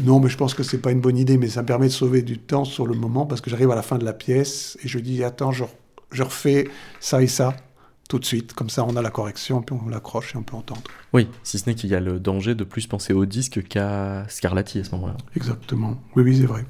[0.00, 1.92] Non, mais je pense que c'est pas une bonne idée, mais ça me permet de
[1.92, 4.76] sauver du temps sur le moment parce que j'arrive à la fin de la pièce
[4.82, 5.64] et je dis attends, je
[6.10, 6.68] je refais
[7.00, 7.54] ça et ça
[8.08, 10.56] tout de suite, comme ça on a la correction, puis on l'accroche et on peut
[10.56, 10.82] entendre.
[11.12, 14.24] Oui, si ce n'est qu'il y a le danger de plus penser au disque qu'à
[14.28, 15.16] Scarlatti à ce moment-là.
[15.34, 16.64] Exactement, oui, oui, c'est vrai.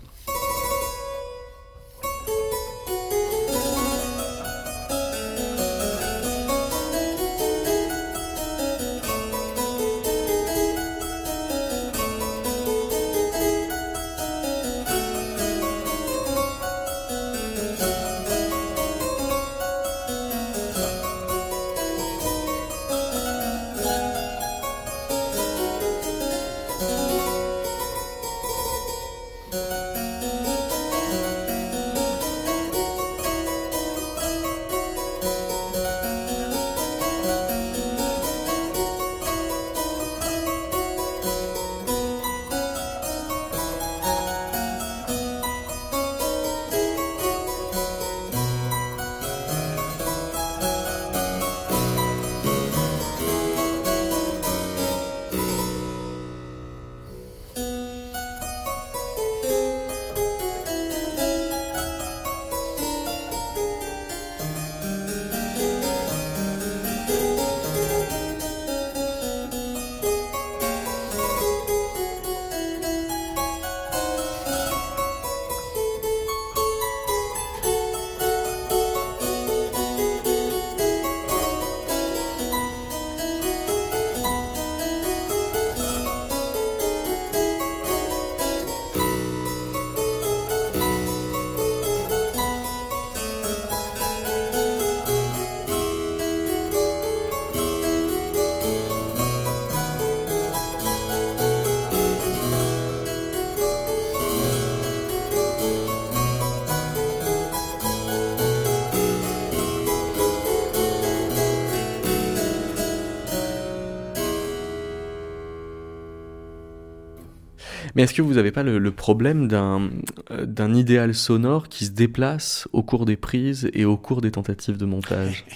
[117.96, 119.88] Mais est-ce que vous n'avez pas le, problème d'un,
[120.30, 124.30] euh, d'un idéal sonore qui se déplace au cours des prises et au cours des
[124.30, 125.44] tentatives de montage?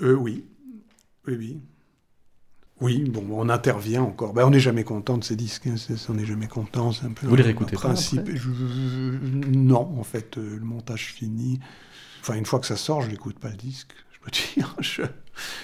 [0.00, 0.44] Euh, Oui.
[1.26, 1.60] Oui, oui.
[2.80, 4.32] Oui, bon, on intervient encore.
[4.32, 5.66] Ben, on n'est jamais content de ces disques.
[5.66, 5.74] Hein.
[6.08, 6.92] on n'est jamais content.
[6.92, 8.30] C'est un peu Vous les réécoutez pas principe.
[9.52, 11.58] non, en fait, euh, le montage fini.
[12.20, 13.90] Enfin, une fois que ça sort, je n'écoute pas le disque.
[14.12, 14.76] Je peux dire.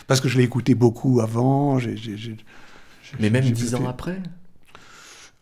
[0.09, 1.79] Parce que je l'ai écouté beaucoup avant.
[3.21, 4.21] Mais même dix ans après?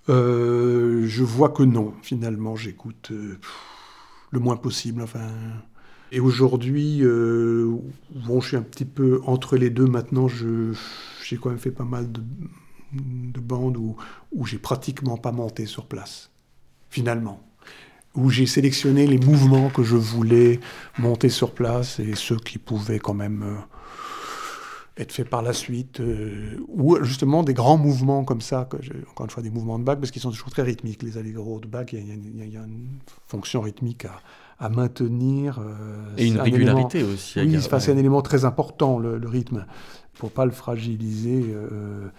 [0.08, 1.94] Euh, Je vois que non.
[2.02, 3.38] Finalement, j'écoute euh,
[4.30, 5.02] le moins possible.
[5.02, 5.28] Enfin.
[6.10, 9.86] Et aujourd'hui, bon, je suis un petit peu entre les deux.
[9.86, 13.96] Maintenant, j'ai quand même fait pas mal de, bandes où,
[14.30, 16.30] où j'ai pratiquement pas monté sur place,
[16.90, 17.40] finalement.
[18.14, 20.60] Où j'ai sélectionné les mouvements que je voulais
[20.98, 23.56] monter sur place et ceux qui pouvaient quand même euh,
[24.96, 26.00] être faits par la suite.
[26.00, 28.76] Euh, ou justement des grands mouvements comme ça, que
[29.10, 31.02] encore une fois des mouvements de Bach, parce qu'ils sont toujours très rythmiques.
[31.02, 34.20] Les allegros de Bach, il y, a une fonction rythmique à,
[34.58, 35.58] à maintenir.
[35.58, 37.40] Euh, et une régularité aussi.
[37.40, 39.66] Oui, c'est un élément très important, le, le rythme
[40.14, 41.46] faut pas le fragiliser.
[41.48, 42.10] Euh,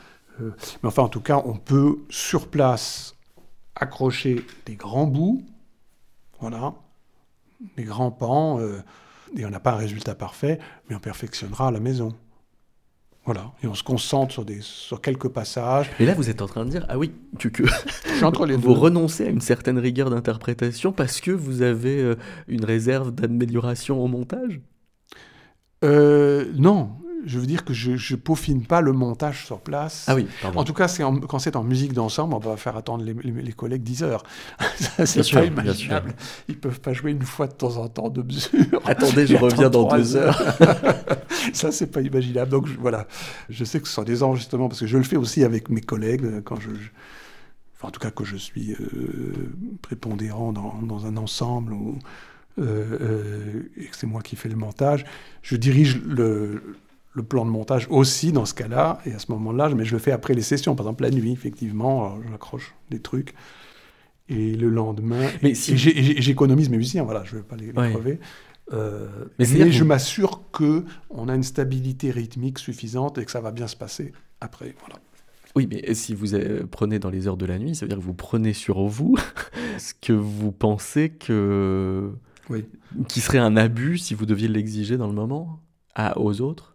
[0.41, 3.15] mais enfin, en tout cas, on peut sur place
[3.75, 5.45] accrocher des grands bouts,
[6.41, 6.73] voilà,
[7.77, 8.59] des grands pans,
[9.37, 10.59] et on n'a pas un résultat parfait,
[10.89, 12.13] mais on perfectionnera à la maison.
[13.25, 15.89] Voilà, et on se concentre sur, des, sur quelques passages.
[15.99, 17.63] Et là, vous êtes en train de dire, ah oui, que, que...
[18.57, 22.15] vous renoncez à une certaine rigueur d'interprétation parce que vous avez
[22.47, 24.59] une réserve d'amélioration au montage?
[25.83, 26.91] Euh, Non,
[27.25, 30.05] je veux dire que je, je peaufine pas le montage sur place.
[30.07, 33.03] Ah oui, En tout cas, c'est quand c'est en musique d'ensemble, on va faire attendre
[33.03, 34.23] les, collègues 10 heures.
[35.05, 36.13] c'est pas imaginable.
[36.47, 38.81] Ils peuvent pas jouer une fois de temps en temps de mesure.
[38.85, 40.41] Attendez, je reviens dans deux heures.
[41.53, 42.51] ça, c'est pas imaginable.
[42.51, 43.07] Donc voilà,
[43.49, 45.81] je sais que ce sont des enregistrements parce que je le fais aussi avec mes
[45.81, 46.69] collègues euh, quand je,
[47.81, 51.99] en tout cas que je suis euh, prépondérant dans, dans, un ensemble ou
[52.59, 55.05] euh, et que c'est moi qui fais le montage.
[55.41, 56.77] Je dirige le
[57.13, 59.99] le plan de montage aussi dans ce cas-là, et à ce moment-là, mais je le
[59.99, 63.33] fais après les sessions, par exemple la nuit, effectivement, j'accroche des trucs,
[64.29, 65.77] et le lendemain, mais si...
[65.77, 68.19] j'économise mes musiciens, voilà, je ne veux pas les, crever.
[68.71, 73.51] Euh, mais, je m'assure que on a une stabilité rythmique suffisante et que ça va
[73.51, 74.73] bien se passer après.
[74.79, 74.99] Voilà.
[75.55, 77.97] Oui, mais si vous euh, prenez dans les heures de la nuit, ça veut dire
[77.97, 79.17] que vous prenez sur vous
[79.77, 82.11] ce que vous pensez que
[82.49, 82.65] oui.
[83.07, 85.59] qui serait un abus si vous deviez l'exiger dans le moment
[85.93, 86.72] à, aux autres?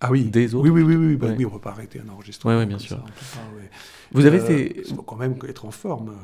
[0.00, 0.24] Ah oui.
[0.24, 0.68] Des autres.
[0.68, 2.58] Oui, oui, oui, oui, bah, oui on ne peut pas arrêter un enregistrement.
[2.58, 3.02] Oui, bien sûr.
[4.12, 4.82] Vous avez fait.
[4.88, 6.14] Il faut quand même être en forme.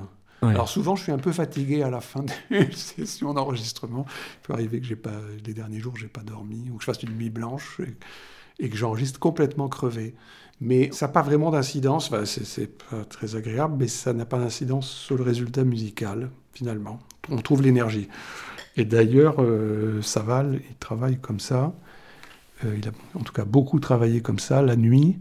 [0.42, 4.04] Alors souvent, je suis un peu fatigué à la fin des sessions d'enregistrement.
[4.08, 6.86] Il peut arriver que j'ai pas, les derniers jours, j'ai pas dormi, ou que je
[6.86, 7.80] fasse une nuit blanche
[8.58, 10.14] et, que j'enregistre complètement crevé.
[10.60, 14.38] Mais ça n'a pas vraiment d'incidence, enfin, c'est pas très agréable, mais ça n'a pas
[14.38, 17.00] d'incidence sur le résultat musical, finalement.
[17.28, 18.08] On trouve l'énergie.
[18.76, 21.72] Et d'ailleurs, euh, Saval, il travaille comme ça.
[22.64, 25.18] Euh, il a en tout cas beaucoup travaillé comme ça la nuit.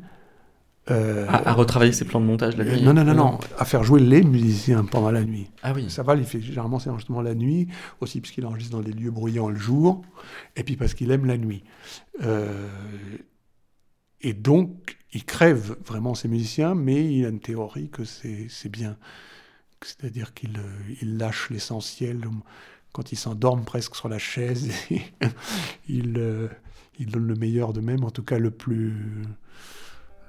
[0.92, 3.86] Euh, à, retravailler ses plans de montage la nuit Non, non, non, non, à faire
[3.86, 5.50] jouer les musiciens pendant la nuit.
[5.62, 5.90] Ah oui.
[5.90, 7.70] Ça va, il fait généralement ses enregistrements la nuit,
[8.02, 10.02] aussi parce qu'il enregistre dans des lieux bruyants le jour,
[10.58, 11.64] et puis parce qu'il aime la nuit.
[12.24, 12.68] Euh,
[14.20, 18.98] et donc, il crève vraiment ses musiciens, mais il a une théorie que c'est bien.
[19.82, 20.60] C'est-à-dire qu'il
[21.02, 22.22] il lâche l'essentiel
[22.92, 24.70] quand il s'endorme presque sur la chaise.
[25.88, 26.50] il
[27.00, 28.94] ils donnent le meilleur d'eux-mêmes, en tout cas le plus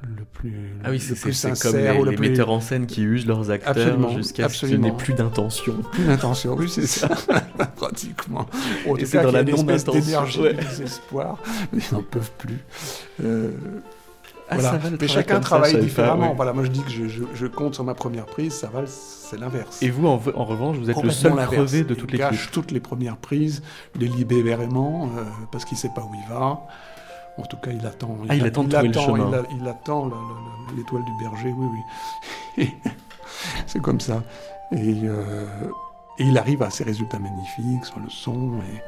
[0.02, 1.14] le plus ah oui c'est
[1.62, 4.92] comme les, les metteurs en scène qui usent leurs acteurs jusqu'à ce qu'il n'y ait
[4.92, 5.76] plus d'intention.
[5.92, 7.08] Plus d'intention oui c'est ça
[7.76, 8.46] pratiquement.
[8.98, 10.56] Et c'est dans la non d'énergie ouais.
[11.72, 12.58] mais ils n'en peuvent plus.
[13.22, 13.50] Euh,
[14.50, 14.78] ah, voilà.
[15.00, 16.34] mais chacun travaille différemment.
[16.34, 19.38] Voilà, moi je dis que je, je, compte sur ma première prise, ça va, c'est
[19.38, 19.82] l'inverse.
[19.82, 22.48] Et vous, en, en, revanche, vous êtes le seul crevé de toutes les prises.
[22.52, 23.62] toutes les premières prises,
[23.98, 26.60] les libérément, euh, parce qu'il ne sait pas où il va.
[27.36, 28.16] En tout cas, il attend.
[28.28, 29.42] Ah, il, attend de trouver le chemin.
[29.60, 30.10] Il, attend
[30.76, 31.66] l'étoile du berger, oui,
[32.58, 32.70] oui.
[33.66, 34.22] c'est comme ça.
[34.72, 35.46] Et, euh,
[36.18, 38.82] et, il arrive à ces résultats magnifiques sur le son et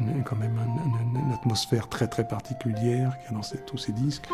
[0.00, 0.58] une, quand même
[1.14, 4.28] une, atmosphère très très particulière qu'il y a dans tous ces disques.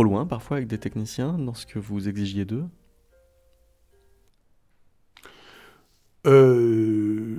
[0.00, 2.64] Trop loin parfois avec des techniciens dans ce que vous exigiez d'eux?
[6.26, 7.36] Euh...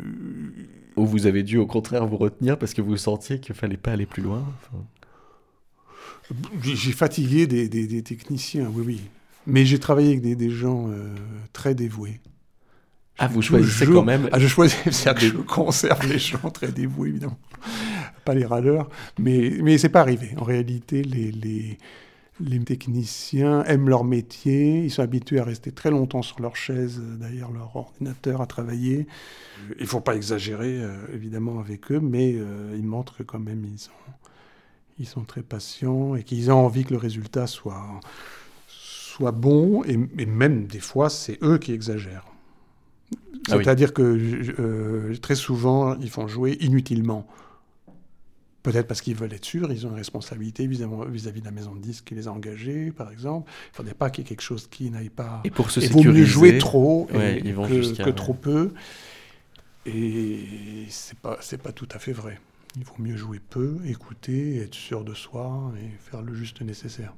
[0.96, 3.94] Ou vous avez dû au contraire vous retenir parce que vous sentiez qu'il fallait pas
[3.94, 4.46] aller plus loin
[6.62, 9.02] J'ai fatigué des, techniciens, oui, oui.
[9.48, 11.16] Mais j'ai travaillé avec des, gens euh,
[11.54, 12.20] très dévoués.
[13.18, 14.30] Ah, vous choisissez quand même.
[14.32, 17.40] Ah, je choisis, c'est que je conserve les gens très dévoués, évidemment.
[18.24, 18.88] Pas les râleurs.
[19.18, 20.36] Mais, mais c'est pas arrivé.
[20.38, 21.80] En réalité, les, les,
[22.44, 24.84] les, techniciens aiment leur métier.
[24.84, 28.46] Ils sont habitués à rester très longtemps sur leur chaise, euh, derrière leur ordinateur, à
[28.46, 29.08] travailler.
[29.80, 33.66] Il faut pas exagérer, euh, évidemment, avec eux, mais euh, ils montrent que quand même,
[33.66, 33.92] ils sont,
[35.00, 38.00] ils sont très patients et qu'ils ont envie que le résultat soit,
[38.68, 39.84] soit bon.
[39.86, 42.32] Et, et même, des fois, c'est eux qui exagèrent.
[43.50, 44.02] Ah C'est-à-dire que
[44.60, 47.28] euh, très souvent, ils font jouer inutilement.
[48.64, 51.82] Peut-être parce qu'ils veulent être sûrs, ils ont une responsabilité vis-à-vis de la maison de
[51.82, 53.50] disques qui les a engagés, par exemple.
[53.50, 55.42] Il ne faudrait pas qu'il y ait quelque chose qui n'aille pas.
[55.44, 57.08] Et pour se et sécuriser, vaut mieux jouer trop
[57.44, 58.74] ils vont que, que trop peu.
[59.86, 62.40] Et c'est pas c'est pas tout à fait vrai.
[62.78, 67.16] Il vaut mieux jouer peu, écouter, être sûr de soi et faire le juste nécessaire.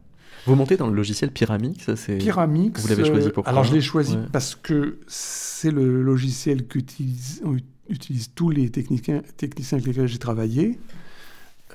[0.48, 2.18] Vous montez dans le logiciel Pyramix c'est...
[2.18, 2.82] Pyramix.
[2.82, 7.44] Vous l'avez choisi pourquoi Alors je l'ai choisi parce que c'est le logiciel qu'utilisent
[7.90, 10.80] utilise tous les techniciens, techniciens avec lesquels j'ai travaillé.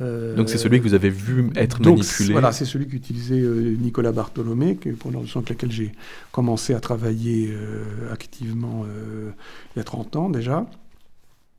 [0.00, 2.32] Euh, donc c'est celui que vous avez vu être donc, manipulé.
[2.32, 5.92] Voilà, c'est celui qu'utilisait euh, Nicolas Bartholomé, qui, pour avec lequel j'ai
[6.32, 8.84] commencé à travailler euh, activement
[9.74, 10.66] il y a 30 ans déjà.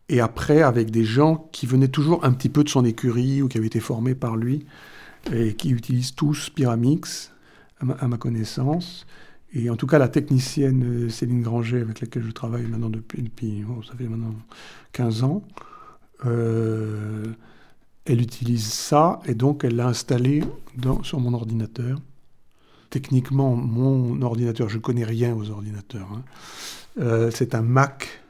[0.08, 3.48] Et après, avec des gens qui venaient toujours un petit peu de son écurie ou
[3.48, 4.66] qui avaient été formés par lui
[5.32, 7.32] et qui utilisent tous Pyramix,
[7.80, 9.06] à ma, connaissance.
[9.54, 13.64] Et en tout cas, la technicienne Céline Granger, avec laquelle je travaille maintenant depuis, depuis
[13.70, 14.36] oh, ça fait maintenant
[14.94, 15.44] 15 ans,
[16.26, 17.26] euh,
[18.10, 20.44] elle utilise ça et donc elle l'a installé
[20.76, 22.00] dans, sur mon ordinateur.
[22.90, 26.10] Techniquement, mon ordinateur, je ne connais rien aux ordinateurs.
[26.12, 26.24] Hein.
[27.00, 28.24] Euh, c'est un Mac,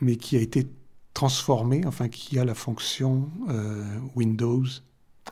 [0.00, 0.66] mais qui a été
[1.14, 3.28] transformé, enfin qui a la fonction
[4.16, 4.64] Windows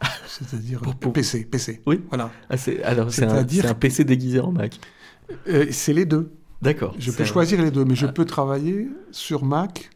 [0.27, 0.81] c'est-à-dire
[1.13, 1.83] PC, PC.
[1.87, 2.01] Oui.
[2.09, 2.31] Voilà.
[2.49, 4.79] Ah, alors c'est un, un, PC déguisé en Mac.
[5.49, 6.33] Euh, c'est les deux.
[6.63, 6.95] D'accord.
[6.99, 8.13] Je peux choisir les deux, mais je ah.
[8.13, 9.91] peux travailler sur Mac,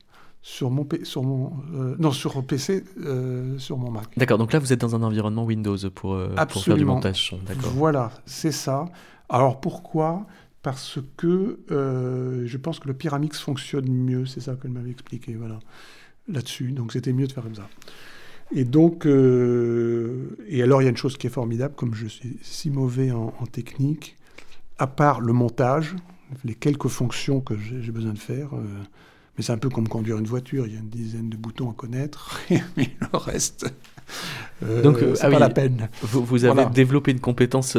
[0.46, 4.08] sur mon, sur mon euh, non sur PC, euh, sur mon Mac.
[4.18, 4.36] D'accord.
[4.36, 6.18] Donc là, vous êtes dans un environnement Windows pour,
[6.48, 7.40] pour faire du montage son.
[7.74, 8.84] Voilà, c'est ça.
[9.30, 10.26] Alors pourquoi?
[10.62, 14.26] Parce que je pense que le Pyramix fonctionne mieux.
[14.26, 15.34] C'est ça qu'elle m'avait expliqué.
[15.34, 15.58] Voilà,
[16.28, 16.72] là-dessus.
[16.72, 17.68] Donc c'était mieux de faire comme ça.
[18.52, 22.06] Et donc, euh, et alors il y a une chose qui est formidable, comme je
[22.06, 24.16] suis si mauvais en, technique,
[24.78, 25.94] à part le montage,
[26.44, 28.64] les quelques fonctions que j'ai besoin de faire, euh,
[29.36, 31.70] mais c'est un peu comme conduire une voiture, il y a une dizaine de boutons
[31.70, 32.40] à connaître,
[32.76, 33.66] mais le reste,
[34.62, 35.88] euh, Donc, c'est ah pas la peine.
[36.02, 37.76] Vous, avez développé une compétence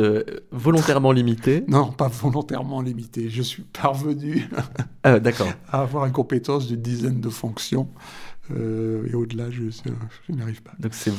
[0.52, 3.30] volontairement limitée Non, pas volontairement limitée.
[3.30, 4.50] Je suis parvenu
[5.04, 5.48] ah, d'accord.
[5.72, 7.88] à avoir une compétence d'une dizaine de fonctions.
[8.52, 10.74] Euh, et au-delà, je, je n'y arrive pas.
[10.80, 11.14] Donc c'est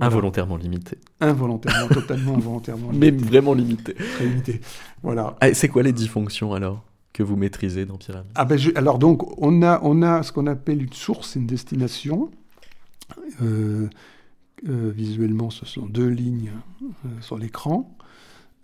[0.00, 0.98] involontairement limité.
[1.20, 2.90] Involontairement, totalement involontairement.
[2.92, 3.94] Mais vraiment limité.
[3.94, 4.60] Très limité.
[5.02, 5.36] Voilà.
[5.40, 6.84] Ah, c'est quoi les dix fonctions alors?
[7.12, 10.46] Que vous maîtrisez dans Pyramide ah ben Alors donc, on a, on a ce qu'on
[10.46, 12.30] appelle une source une destination.
[13.42, 13.88] Euh,
[14.68, 16.52] euh, visuellement, ce sont deux lignes
[17.20, 17.94] sur l'écran,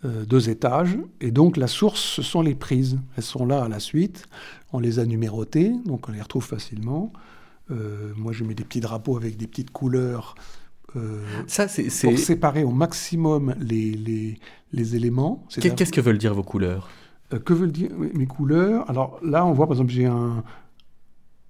[0.03, 0.97] deux étages.
[1.19, 2.99] Et donc, la source, ce sont les prises.
[3.17, 4.27] Elles sont là à la suite.
[4.71, 7.11] On les a numérotées, donc on les retrouve facilement.
[7.71, 10.35] Euh, moi, je mets des petits drapeaux avec des petites couleurs.
[10.95, 14.39] Euh, ça, c'est, Pour séparer au maximum les, les,
[14.73, 15.45] les éléments.
[15.49, 16.89] Qu'est-ce que veulent dire vos couleurs?
[17.33, 18.89] Euh, Que veulent dire mes couleurs?
[18.89, 20.43] Alors là, on voit par exemple, j'ai un.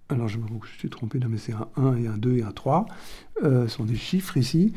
[0.09, 0.45] Alors je me
[0.77, 2.87] suis trompé là, mais c'est un 1 et un 2 et un 3.
[3.43, 4.73] ce sont des chiffres ici.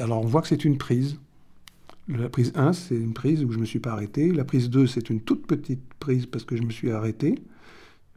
[0.00, 1.18] Alors on voit que c'est une prise.
[2.08, 4.30] La prise 1, c'est une prise où je ne me suis pas arrêté.
[4.30, 7.36] La prise 2, c'est une toute petite prise parce que je me suis arrêté.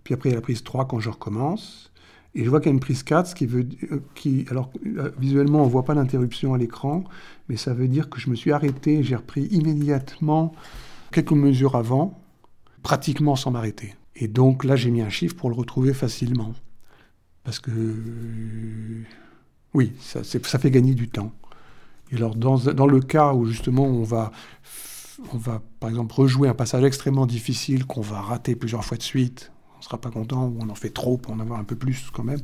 [0.04, 1.90] Puis après, il y a la prise 3 quand je recommence.
[2.36, 4.72] Et je vois qu'il y a une prise 4, ce qui veut euh, qui alors
[4.86, 7.04] euh, visuellement on voit pas l'interruption à l'écran,
[7.48, 10.54] mais ça veut dire que je me suis arrêté, j'ai repris immédiatement
[11.12, 12.22] quelques mesures avant,
[12.84, 13.96] pratiquement sans m'arrêter.
[14.16, 16.54] Et donc là j'ai mis un chiffre pour le retrouver facilement,
[17.44, 17.72] parce que
[19.74, 21.32] oui, ça, fait gagner du temps.
[22.12, 24.32] Et alors dans, dans le cas où justement on va
[25.34, 29.04] on va par exemple rejouer un passage extrêmement difficile qu'on va rater plusieurs fois de
[29.04, 31.64] suite, on ne sera pas content, ou on en fait trop pour en avoir un
[31.64, 32.42] peu plus quand même.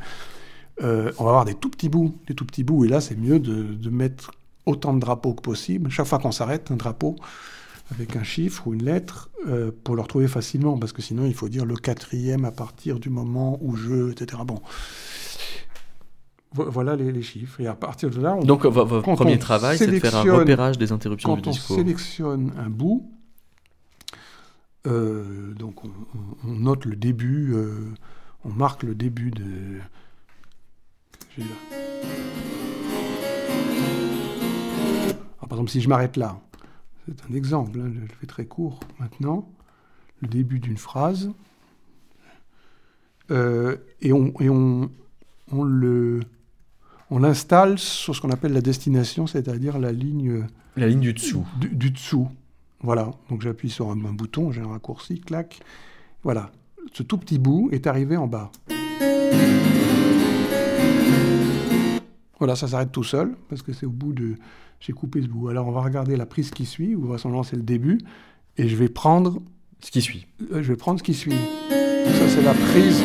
[0.81, 3.15] Euh, on va avoir des tout petits bouts, des tout petits bouts, et là c'est
[3.15, 4.31] mieux de, mettre
[4.65, 5.89] autant de drapeaux que possible.
[5.89, 7.15] Chaque fois qu'on s'arrête, un drapeau
[7.91, 11.33] avec un chiffre ou une lettre euh, pour le retrouver facilement, parce que sinon il
[11.33, 14.41] faut dire le quatrième à partir du moment où je, etc.
[14.45, 14.61] Bon.
[16.53, 17.59] Voilà les, chiffres.
[17.59, 20.93] Et à partir de là, donc votre premier travail, c'est de faire un repérage des
[20.93, 21.75] interruptions du discours.
[21.75, 23.11] Quand on sélectionne un bout,
[24.87, 25.91] euh, donc on,
[26.47, 27.93] note le début, euh,
[28.45, 29.81] on marque le début de.
[35.41, 36.39] par exemple, si je m'arrête là,
[37.05, 39.49] c'est un exemple, hein, je le fais très court maintenant,
[40.21, 41.31] le début d'une phrase,
[43.31, 44.89] euh, et on, et on,
[45.51, 46.21] on le
[47.11, 50.45] on l'installe sur ce qu'on appelle la destination, c'est-à-dire la ligne...
[50.75, 51.45] La ligne du dessous.
[51.59, 52.29] Du, dessous.
[52.81, 53.11] Voilà.
[53.29, 55.59] Donc j'appuie sur un, bouton, j'ai un raccourci, clac.
[56.23, 56.51] Voilà.
[56.93, 58.51] Ce tout petit bout est arrivé en bas.
[62.45, 64.35] Voilà, ça s'arrête tout seul, parce que c'est au bout de...
[64.79, 65.49] J'ai coupé ce bout.
[65.49, 67.97] Alors on va regarder la prise qui suit, ou vraisemblablement c'est le début,
[68.57, 69.41] et je vais prendre...
[69.79, 70.27] Ce qui suit.
[70.51, 71.33] Euh, je vais prendre ce qui suit.
[71.71, 73.01] Ça c'est la prise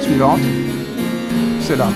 [0.00, 0.38] suivante.
[1.58, 1.90] C'est là.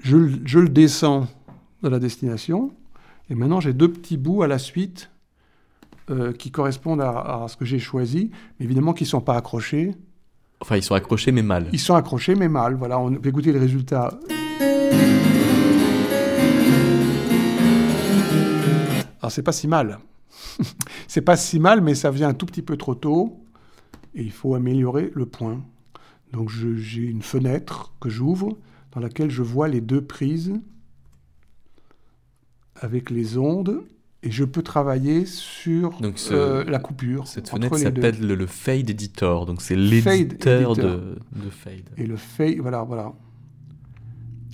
[0.00, 1.26] Je, le descends
[1.82, 2.70] de la destination,
[3.30, 5.10] et maintenant j'ai deux petits bouts à la suite
[6.10, 9.94] euh, qui correspondent à, ce que j'ai choisi, mais évidemment qui ne sont pas accrochés.
[10.62, 11.68] Enfin, ils sont accrochés mais mal.
[11.72, 12.76] Ils sont accrochés mais mal.
[12.76, 14.16] Voilà, on peut écouter les résultats.
[19.18, 19.98] Alors c'est pas si mal.
[21.08, 23.44] c'est pas si mal, mais ça vient un tout petit peu trop tôt,
[24.14, 25.64] et il faut améliorer le point.
[26.32, 28.56] Donc j'ai une fenêtre que j'ouvre
[28.92, 30.52] dans laquelle je vois les deux prises
[32.76, 33.82] avec les ondes
[34.22, 35.98] et je peux travailler sur
[36.30, 37.26] euh, la coupure.
[37.26, 41.90] Cette fenêtre s'appelle le, Fade Editor, donc c'est l'éditeur de, de, Fade.
[41.96, 43.12] Et le Fade, voilà, voilà.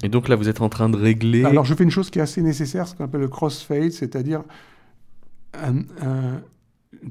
[0.03, 1.45] Et donc là, vous êtes en train de régler.
[1.45, 4.43] Alors je fais une chose qui est assez nécessaire, ce qu'on appelle le crossfade, c'est-à-dire
[5.63, 5.87] une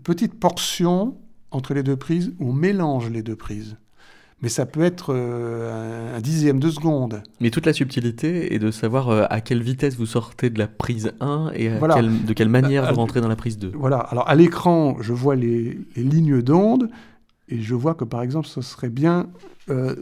[0.03, 1.18] petite portion
[1.51, 3.78] entre les deux prises où on mélange les deux prises
[4.41, 7.23] mais ça peut être euh, un dixième de seconde.
[7.39, 10.67] Mais toute la subtilité est de savoir euh, à quelle vitesse vous sortez de la
[10.67, 13.71] prise 1 et de quelle manière vous rentrez dans la prise 2.
[13.73, 16.89] Voilà, alors à l'écran, je vois les, lignes d'onde
[17.49, 19.27] et je vois que par exemple, ce serait bien
[19.69, 19.95] euh,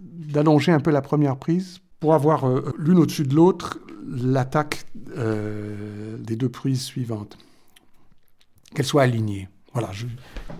[0.00, 2.48] d'allonger un peu la première prise pour avoir
[2.78, 7.36] l'une au-dessus de l'autre l'attaque des deux prises suivantes,
[8.74, 9.48] qu'elles soient alignées.
[9.72, 9.90] Voilà,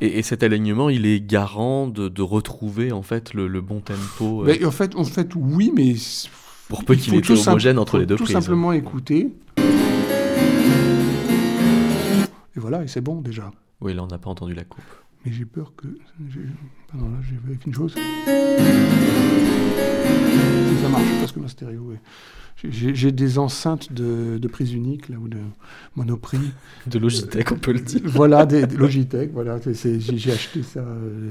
[0.01, 4.43] et, cet alignement, il est garant de, retrouver en fait le, bon tempo.
[4.43, 5.95] Euh, mais en fait, en fait, oui, mais
[6.69, 8.37] pour peu qu'il ait homogène entre les deux tout prises.
[8.37, 9.35] Tout simplement écouter.
[12.57, 13.51] Et voilà, et c'est bon déjà.
[13.81, 14.85] Oui, là, on n'a pas entendu la coupe.
[15.25, 15.89] Mais j'ai peur que.
[16.89, 17.95] Pardon, là, j'ai vérifié une chose.
[20.83, 22.01] Ça marche parce que ma stéréo est.
[22.69, 25.39] J'ai des enceintes de, de, prise unique, là, ou de
[25.97, 26.39] Monoprix.
[26.87, 28.01] De Logitech, on peut le dire.
[28.05, 29.59] Voilà, des, Logitech, voilà.
[29.65, 30.85] J'ai acheté ça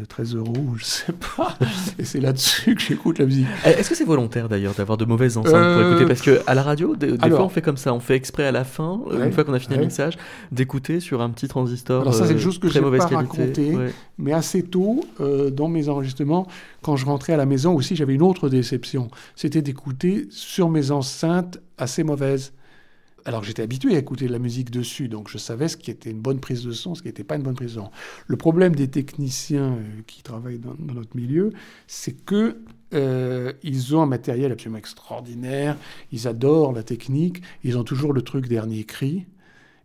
[0.07, 1.55] 13 euh, euros, je sais pas.
[1.99, 3.45] Et c'est là-dessus que j'écoute la musique.
[3.65, 6.05] Eh, est-ce que c'est volontaire, d'ailleurs, d'avoir de mauvaises enceintes pour écouter?
[6.07, 7.93] Parce qu'à la radio, des, fois, on fait comme ça.
[7.93, 10.17] On fait exprès à la fin, une fois qu'on a fini le mixage,
[10.51, 12.01] d'écouter sur un petit transistor.
[12.01, 13.77] Alors ça, c'est une euh, chose que je n'ai pas raconté,
[14.17, 16.47] mais assez tôt, euh, dans mes enregistrements,
[16.81, 19.09] quand je rentrais à la maison aussi, j'avais une autre déception.
[19.35, 21.18] C'était d'écouter sur mes enceintes
[21.77, 22.53] assez mauvaises.
[23.25, 26.09] Alors j'étais habitué à écouter de la musique dessus, donc je savais ce qui était
[26.09, 27.91] une bonne prise de son, ce qui n'était pas une bonne prise de son.
[28.27, 31.51] Le problème des techniciens euh, qui travaillent dans, notre milieu,
[31.85, 32.61] c'est que
[32.93, 35.75] euh, ils ont un matériel absolument extraordinaire,
[36.11, 39.25] ils adorent la technique, ils ont toujours le truc dernier cri,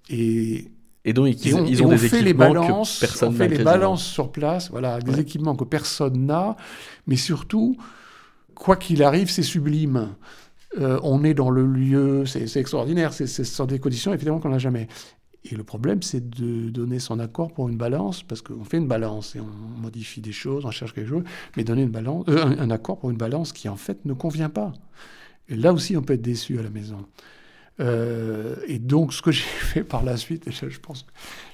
[0.09, 0.71] et
[1.07, 4.07] et donc, ils, on, ont des fait les balances, que personne On fait les balances
[4.07, 6.57] sur place, voilà, des équipements que personne n'a,
[7.07, 7.77] mais surtout,
[8.55, 10.15] quoi qu'il arrive, c'est sublime.
[10.79, 14.59] Euh, on est dans le lieu, c'est extraordinaire, c'est sont des conditions évidemment qu'on n'a
[14.59, 14.89] jamais.
[15.45, 18.89] Et le problème, c'est de donner son accord pour une balance, parce qu'on fait une
[18.89, 21.25] balance et on modifie des choses, on cherche quelque chose,
[21.57, 24.73] mais donner euh, un accord pour une balance qui en fait ne convient pas.
[25.49, 27.05] Et là aussi, on peut être déçu à la maison.
[27.81, 31.05] Euh, et donc, ce que j'ai fait par la suite, et je pense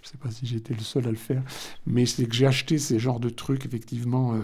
[0.02, 1.42] je ne sais pas si j'étais le seul à le faire,
[1.84, 4.36] mais c'est que j'ai acheté ces genres de trucs, effectivement,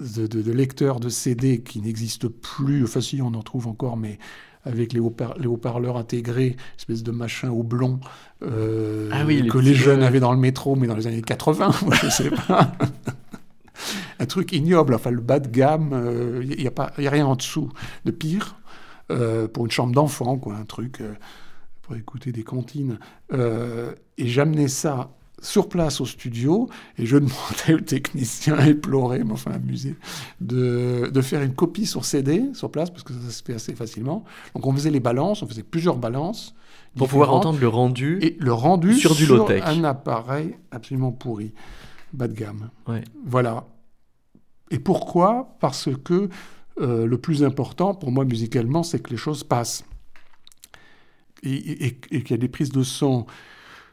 [0.00, 2.84] euh, de, lecteurs de CD qui n'existent plus.
[2.84, 4.18] Enfin, si, on en trouve encore, mais
[4.64, 7.98] avec les haut-parleurs intégrés, espèce de machin oblong
[8.42, 11.94] ah oui, que les jeunes avaient dans le métro, mais dans les années 80, moi,
[11.94, 12.72] je ne sais pas.
[14.18, 17.70] un truc ignoble, enfin le bas de gamme, il n'y a, a, rien en dessous
[18.04, 18.56] de pire.
[19.10, 21.14] Euh, pour une chambre d'enfant, quoi, un truc euh,
[21.82, 22.98] pour écouter des comptines.
[23.32, 25.10] Euh, et j'amenais ça
[25.40, 26.68] sur place au studio
[26.98, 29.96] et je demandais au technicien éploré, mais enfin amusé,
[30.40, 33.74] de, de, faire une copie sur CD sur place parce que ça se fait assez
[33.74, 34.24] facilement.
[34.54, 36.54] Donc on faisait les balances, on faisait plusieurs balances.
[36.96, 41.52] Pour pouvoir entendre le rendu, et le rendu sur, du sur un appareil absolument pourri.
[42.12, 42.70] bas de gamme.
[42.88, 43.04] Ouais.
[43.24, 43.66] Voilà.
[44.72, 45.56] Et pourquoi?
[45.60, 46.28] Parce que
[46.80, 49.84] euh, le plus important pour moi musicalement, c'est que les choses passent.
[51.42, 53.26] Et, et- et qu'il y a des prises de son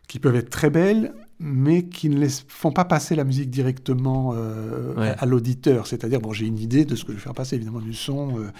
[0.07, 4.33] qui peuvent être très belles, mais qui ne laissent- font pas passer la musique directement
[4.35, 5.09] euh, Ouais.
[5.09, 5.87] à, à l'auditeur.
[5.87, 8.39] C'est-à-dire, bon, j'ai une idée de ce que je vais faire passer, évidemment, du son,
[8.39, 8.51] euh,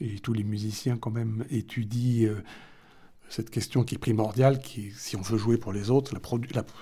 [0.00, 2.42] et tous les musiciens, quand même, étudient euh,
[3.28, 6.14] cette question qui est primordiale, qui si on veut jouer pour les autres,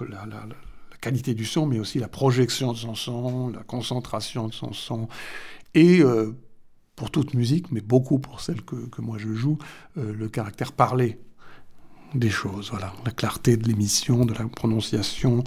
[0.08, 0.46] la, la-
[1.00, 5.08] qualité du son, mais aussi la projection de son son, la concentration de son son,
[5.74, 6.00] et
[6.94, 9.58] pour toute musique, mais beaucoup pour celle que, que moi je joue,
[9.96, 11.18] le caractère parlé
[12.14, 15.42] des choses, voilà, la clarté de l'émission, de la prononciation.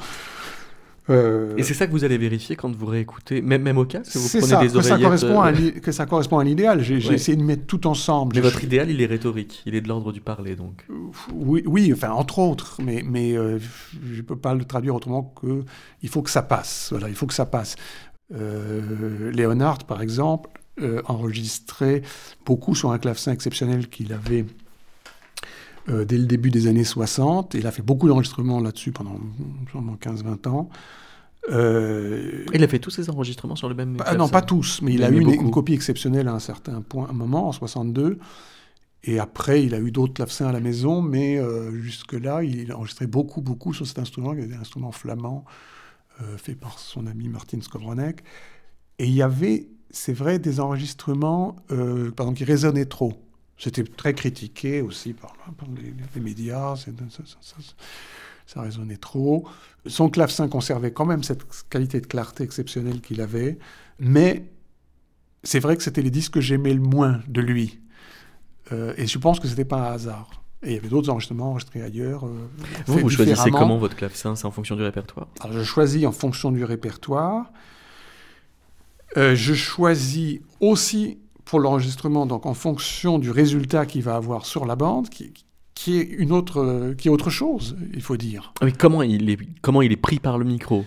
[1.11, 4.15] Euh, Et c'est ça que vous allez vérifier quand vous réécoutez, même, même au casque,
[4.15, 6.43] vous c'est prenez ça, des que ça, correspond à euh, un que ça correspond à
[6.43, 6.81] l'idéal.
[6.81, 7.15] J'ai j'ai Ouais.
[7.15, 8.35] essayé de mettre tout ensemble.
[8.35, 10.83] Mais votre idéal, il est rhétorique, il est de l'ordre du parler, donc.
[11.31, 13.59] Oui, oui, enfin, entre autres, mais, mais euh,
[14.03, 15.63] je ne peux pas le traduire autrement que
[16.01, 16.87] il faut que ça passe.
[16.89, 17.75] Voilà, il faut que ça passe.
[18.33, 20.49] Euh, Léonard, par exemple,
[21.05, 22.01] enregistrait
[22.45, 24.45] beaucoup sur un clavecin exceptionnel qu'il avait
[25.89, 27.53] euh, dès le début des années 60.
[27.53, 29.19] Il a fait beaucoup d'enregistrements là-dessus pendant
[29.69, 30.69] sûrement 15-20 ans.
[31.51, 33.97] Euh, Il a fait tous ses enregistrements sur le même.
[34.05, 36.81] ah non, pas tous, mais il, Il a eu une, copie exceptionnelle à un certain
[36.81, 38.17] point, un moment, en 62.
[39.03, 42.77] Et après, il a eu d'autres clavecins à la maison, mais euh, jusque-là, il a
[42.77, 45.45] enregistré beaucoup, beaucoup sur cet instrument, qui était un instrument flamand,
[46.21, 48.23] euh, fait par son ami Martin Skowronek.
[48.97, 51.57] Et il y avait, c'est vrai, des enregistrements,
[52.35, 53.13] qui résonnaient trop.
[53.57, 57.55] C'était très critiqué aussi par, par les, les médias, ça, ça- ça-
[58.47, 59.47] ça résonnait trop.
[59.87, 63.57] Son clavecin conservait quand même cette qualité de clarté exceptionnelle qu'il avait,
[63.99, 64.45] mais
[65.43, 67.79] c'est vrai que c'était les disques que j'aimais le moins de lui.
[68.71, 70.43] Euh, et je pense que c'était pas un hasard.
[70.63, 72.25] Et il y avait d'autres enregistrements enregistrés ailleurs.
[72.25, 72.47] euh,
[72.87, 74.35] Vous, vous choisissez comment votre clavecin?
[74.35, 75.27] C'est en fonction du répertoire?
[75.39, 77.51] Alors, je choisis en fonction du répertoire.
[79.17, 84.65] Euh, je choisis aussi pour l'enregistrement, donc en fonction du résultat qu'il va avoir sur
[84.65, 85.33] la bande, qui,
[85.75, 88.53] qui est une autre, euh, qui est autre chose, il faut dire.
[88.59, 90.85] Ah, Mais comment il est, comment il est pris par le micro?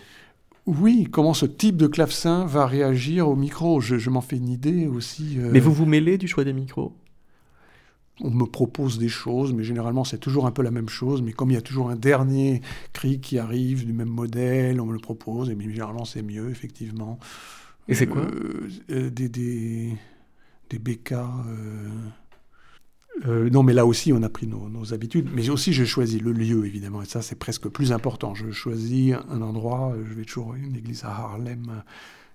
[0.67, 3.81] Oui, comment ce type de clavecin va réagir au micro?
[3.81, 5.37] Je, je m'en fais une idée aussi.
[5.39, 6.93] euh, Mais vous vous mêlez du choix des micros?
[8.21, 11.23] On me propose des choses, mais généralement c'est toujours un peu la même chose.
[11.23, 12.61] Mais comme il y a toujours un dernier
[12.93, 16.51] cri qui arrive du même modèle, on me le propose, et bien, généralement c'est mieux,
[16.51, 17.19] effectivement.
[17.87, 18.23] Et c'est quoi?
[18.23, 19.97] Euh, euh, Des, des,
[20.71, 21.12] des BK.
[21.12, 21.89] euh,
[23.27, 25.29] euh, non, mais là aussi, on a pris nos, nos habitudes.
[25.35, 27.03] Mais aussi, j'ai choisi le lieu, évidemment.
[27.03, 28.35] Et ça, c'est presque plus important.
[28.35, 29.93] Je choisis un endroit.
[30.09, 31.81] Je vais toujours à une église à Haarlem, euh,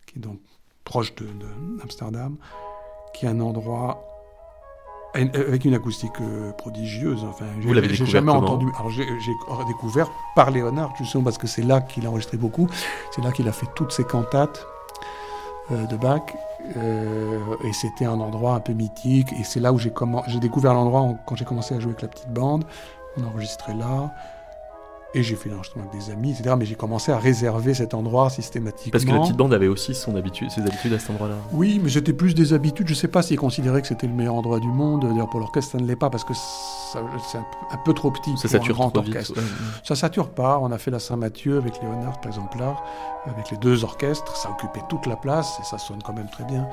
[0.06, 0.40] qui est donc
[0.84, 2.36] proche de- de- d'Amsterdam,
[3.14, 4.04] qui est un endroit
[5.16, 6.12] euh, avec une acoustique
[6.58, 7.24] prodigieuse.
[7.24, 8.66] Enfin, Vous l'avez découvert jamais entendu.
[8.78, 9.32] Alors, j'ai j'ai
[9.68, 12.68] découvert par Léonard, justement, parce que c'est là qu'il a enregistré beaucoup.
[13.12, 14.66] C'est là qu'il a fait toutes ses cantates
[15.72, 16.24] euh, de Bach.
[16.78, 19.34] Euh, et c'était un endroit un peu mythique.
[19.34, 19.91] Et c'est là où j'ai
[20.39, 22.64] découvert l'endroit en- quand j'ai commencé à jouer avec la petite bande.
[23.18, 24.14] On a enregistré là.
[25.16, 26.55] Et j'ai fait l'enregistrement avec des amis, etc.
[26.57, 28.91] Mais j'ai commencé à réserver cet endroit systématiquement.
[28.91, 31.36] Parce que la petite bande avait aussi son habitude, ses habitudes à cet endroit-là.
[31.51, 32.88] Oui, mais c'était plus des habitudes.
[32.88, 35.07] Je ne sais pas s'ils considéraient que c'était le meilleur endroit du monde.
[35.07, 37.01] D'ailleurs, pour l'orchestre, ça ne l'est pas parce que c'est un,
[37.41, 39.16] peu- un peu trop petit Ça pour un sature grand trop vite.
[39.16, 39.38] orchestre.
[39.38, 39.47] ouais.
[39.84, 40.57] Ça sature pas.
[40.59, 42.76] On a fait la Saint-Mathieu avec Léonard, par exemple, là,
[43.28, 44.36] avec les deux orchestres.
[44.36, 46.68] Ça occupait toute la place et ça sonne quand même très bien.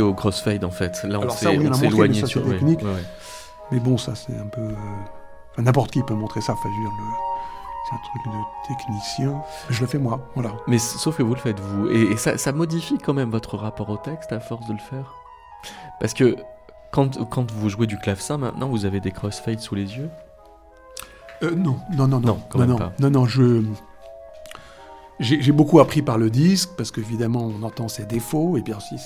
[0.00, 1.04] Au crossfade en fait.
[1.04, 2.80] Là, on s'est éloigné sur technique.
[3.70, 4.60] Mais bon, ça c'est un peu.
[4.60, 6.52] Euh, n'importe qui peut montrer ça.
[6.52, 6.88] Enfin, je
[7.88, 9.42] c'est un truc de technicien.
[9.68, 10.52] Je le fais moi, voilà.
[10.68, 11.88] Mais sauf que vous le faites vous.
[11.88, 15.14] Et, ça, ça, modifie quand même votre rapport au texte à force de le faire?
[15.98, 16.36] Parce que
[16.92, 20.10] quand, quand vous jouez du clavecin maintenant, vous avez des crossfades sous les yeux?
[21.42, 23.64] Euh, non, non, non, non, non, non, non, non, je,
[25.22, 28.96] j'ai beaucoup appris par le disque, parce qu'évidemment, on entend ses défauts, et bien si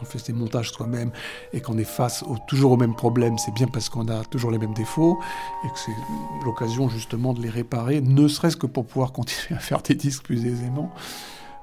[0.00, 1.10] on fait ses montages soi-même
[1.52, 4.58] et qu'on est face toujours au même problème, c'est bien parce qu'on a toujours les
[4.58, 5.18] mêmes défauts,
[5.64, 9.60] et que c'est l'occasion justement de les réparer, ne serait-ce que pour pouvoir continuer à
[9.60, 10.92] faire des disques plus aisément.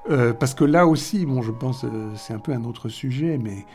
[0.08, 3.38] Euh, parce que là aussi, bon, je pense, euh, c'est un peu un autre sujet,
[3.38, 3.66] mais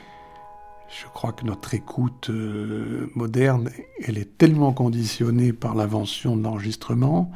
[0.87, 3.69] je crois que notre écoute euh, moderne,
[4.03, 7.31] elle est tellement conditionnée par l'invention de l'enregistrement,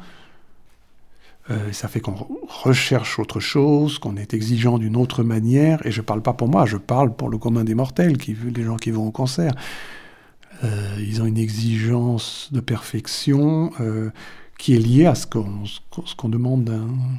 [1.50, 2.14] euh, ça fait qu'on
[2.48, 5.84] recherche autre chose, qu'on est exigeant d'une autre manière.
[5.84, 8.34] Et je ne parle pas pour moi, je parle pour le commun des mortels, qui,
[8.34, 9.52] les gens qui vont au concert.
[10.62, 14.10] Euh, ils ont une exigence de perfection euh,
[14.58, 16.64] qui est liée à ce qu'on demande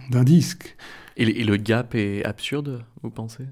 [0.09, 0.77] d'un disque.
[1.17, 3.45] Et, et, le gap est absurde, vous pensez?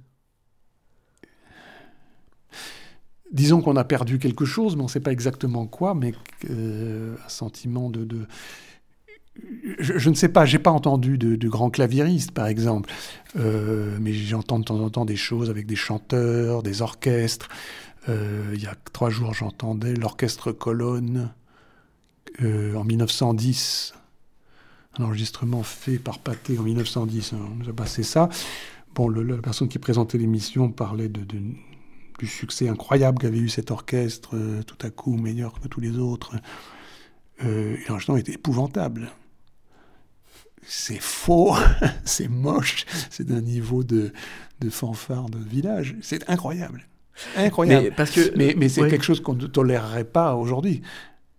[3.33, 6.13] Disons qu'on a perdu quelque chose, mais on ne sait pas exactement quoi, mais
[6.49, 8.27] un sentiment de, de
[9.79, 12.89] je, ne sais pas, j'ai pas entendu de, grands claviéristes, par exemple,
[13.37, 17.49] euh, mais j'entends de temps en temps des choses avec des chanteurs, des orchestres.
[18.07, 21.31] Euh, il y a trois jours, j'entendais l'orchestre Colonne
[22.41, 23.93] euh, en 1910,
[24.97, 27.33] un enregistrement fait par Pathé en 1910.
[27.33, 28.29] On nous a passé ça.
[28.95, 34.35] Bon, la personne qui présentait l'émission parlait du succès incroyable qu'avait eu cet orchestre,
[34.65, 36.35] tout à coup meilleur que tous les autres.
[37.41, 39.11] L'enregistrement était épouvantable
[40.65, 41.55] c'est faux,
[42.05, 44.11] c'est moche, c'est d'un niveau de,
[44.59, 45.95] de fanfare de village.
[46.01, 46.85] C'est incroyable.
[47.35, 47.85] Incroyable.
[47.85, 50.81] Mais, parce que, mais, c'est quelque chose qu'on ne tolérerait pas aujourd'hui,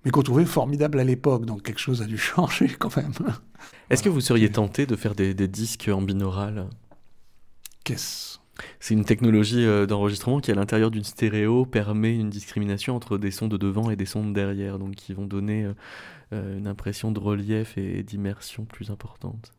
[0.05, 1.47] mais qu'on trouvait formidable à l'époque.
[1.47, 3.13] Donc quelque chose a dû changer quand même.
[3.89, 6.69] Est-ce que vous seriez tenté de faire des, disques en binaural?
[7.85, 8.39] Qu'est-ce?
[8.79, 13.31] C'est une technologie euh, d'enregistrement qui, à l'intérieur d'une stéréo, permet une discrimination entre des
[13.31, 15.73] sons de devant et des sons de derrière, donc qui vont donner euh,
[16.33, 19.53] une impression de relief et d'immersion plus importante.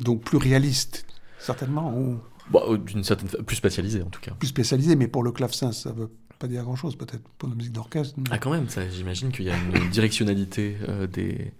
[0.00, 1.06] Donc plus réaliste,
[1.38, 2.18] certainement ou...
[2.50, 4.32] Bah, d'une certaine plus spécialisé en tout cas.
[4.32, 7.72] Plus spécialisé, mais pour le clavecin, ça veut pas dire grand-chose peut-être pour la musique
[7.72, 8.18] d'orchestre.
[8.30, 11.52] Ah quand même, ça, j'imagine qu'il y a une directionnalité euh, des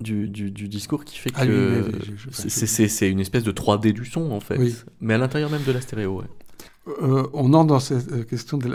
[0.00, 1.92] du, du, discours qui fait ah que
[2.32, 4.58] c'est une espèce de 3D du son en fait,
[5.00, 6.20] mais à l'intérieur même de la stéréo.
[6.20, 6.26] Ouais.
[6.88, 8.68] Euh, on entre dans cette euh, question de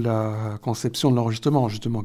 [0.00, 2.04] la, conception de l'enregistrement, justement.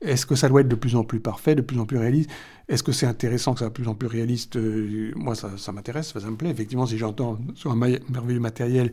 [0.00, 2.30] Est-ce que ça doit être de plus en plus parfait, de plus en plus réaliste?
[2.68, 4.56] Est-ce que c'est intéressant que ça soit de plus en plus réaliste?
[4.56, 6.50] Euh, Moi, ça, m'intéresse, ça me plaît.
[6.50, 8.92] Effectivement, si j'entends sur un merveilleux matériel,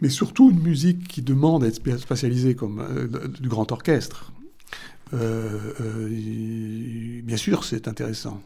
[0.00, 3.08] mais surtout une musique qui demande à être spatialisée comme
[3.40, 4.32] du grand orchestre,
[5.12, 5.18] bien
[7.36, 8.42] sûr, c'est intéressant.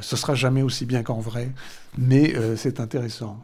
[0.00, 1.52] ce sera jamais aussi bien qu'en vrai,
[1.98, 3.42] mais c'est intéressant.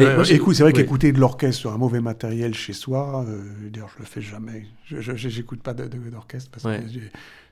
[0.00, 3.90] Euh, écoute, c'est vrai qu'écouter de l'orchestre sur un mauvais matériel chez soi, euh, d'ailleurs,
[3.94, 4.66] je le fais jamais.
[4.86, 7.00] Je n'écoute pas d'orchestre parce que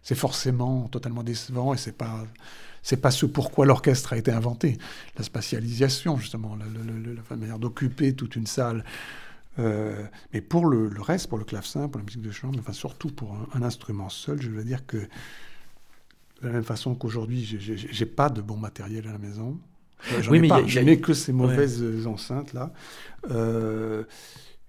[0.03, 2.25] c'est forcément totalement décevant et c'est pas
[2.83, 4.79] c'est pas ce pourquoi l'orchestre a été inventé.
[5.17, 8.85] La spatialisation, justement, la, manière d'occuper toute une salle.
[9.59, 13.09] Euh, mais pour le, reste, pour le clavecin, pour la musique de chambre, enfin surtout
[13.09, 18.31] pour un, instrument seul, je veux dire que de la même façon qu'aujourd'hui, j'ai pas
[18.31, 19.59] de bon matériel à la maison.
[20.31, 22.73] Oui, mais je n'ai que ces mauvaises enceintes là.
[23.31, 24.05] Euh,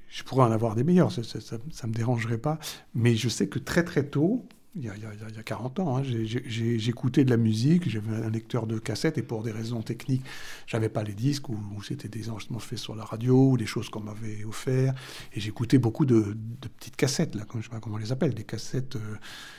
[0.09, 2.57] je pourrais en avoir des meilleurs, ça ne me dérangerait pas.
[2.95, 5.01] Mais je sais que très très tôt, il y a, il
[5.35, 9.23] y a, 40 ans, hein, j'écoutais de la musique, j'avais un lecteur de cassettes et
[9.23, 10.23] pour des raisons techniques,
[10.67, 13.89] j'avais pas les disques ou, c'était des enregistrements faits sur la radio ou des choses
[13.89, 14.93] qu'on m'avait offert.
[15.33, 16.37] Et j'écoutais beaucoup de,
[16.77, 18.95] petites cassettes, là, je sais pas comment on les appelle, des cassettes.
[18.95, 19.15] Euh,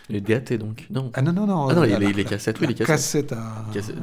[0.09, 1.11] les DAT donc Non.
[1.15, 1.69] Ah non, non, non.
[1.69, 3.33] Ah non, les, les, cassettes, oui, les cassettes.
[3.33, 3.67] à.
[3.73, 4.01] Cassettes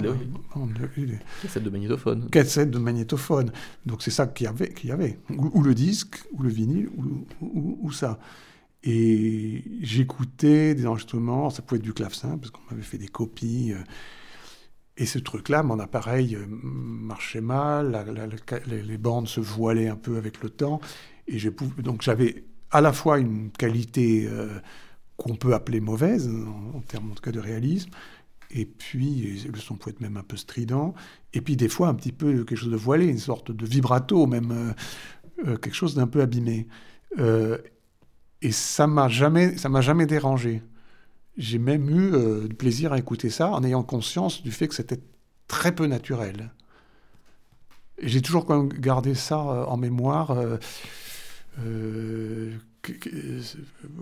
[1.63, 2.29] de magnétophone.
[2.29, 3.51] Cassettes de magnétophone.
[3.85, 4.73] Donc c'est ça qu'il y avait.
[4.73, 5.19] Qu'il y avait.
[5.29, 6.89] Ou, le disque, ou le vinyle,
[7.41, 8.19] ou, ou ça.
[8.83, 13.73] Et j'écoutais des enregistrements, ça pouvait être du clavecin, parce qu'on m'avait fait des copies.
[13.73, 13.81] Euh,
[14.97, 18.05] et ce truc-là, mon appareil euh, marchait mal,
[18.67, 20.79] les, bandes se voilaient un peu avec le temps.
[21.27, 21.37] Et
[21.79, 24.59] donc j'avais à la fois une qualité euh,
[25.17, 26.29] qu'on peut appeler mauvaise,
[26.73, 27.89] en, termes en tout cas de réalisme,
[28.51, 30.93] et puis le son pouvait être même un peu strident,
[31.33, 34.25] et puis des fois un petit peu quelque chose de voilé, une sorte de vibrato,
[34.27, 34.73] même
[35.43, 36.67] quelque chose d'un peu abîmé.
[38.41, 40.61] Et ça m'a jamais, ça m'a jamais dérangé.
[41.37, 44.75] J'ai même eu euh, du plaisir à écouter ça en ayant conscience du fait que
[44.75, 44.99] c'était
[45.47, 46.51] très peu naturel.
[47.99, 50.35] Et j'ai toujours quand même gardé ça euh, en mémoire
[51.63, 52.51] euh,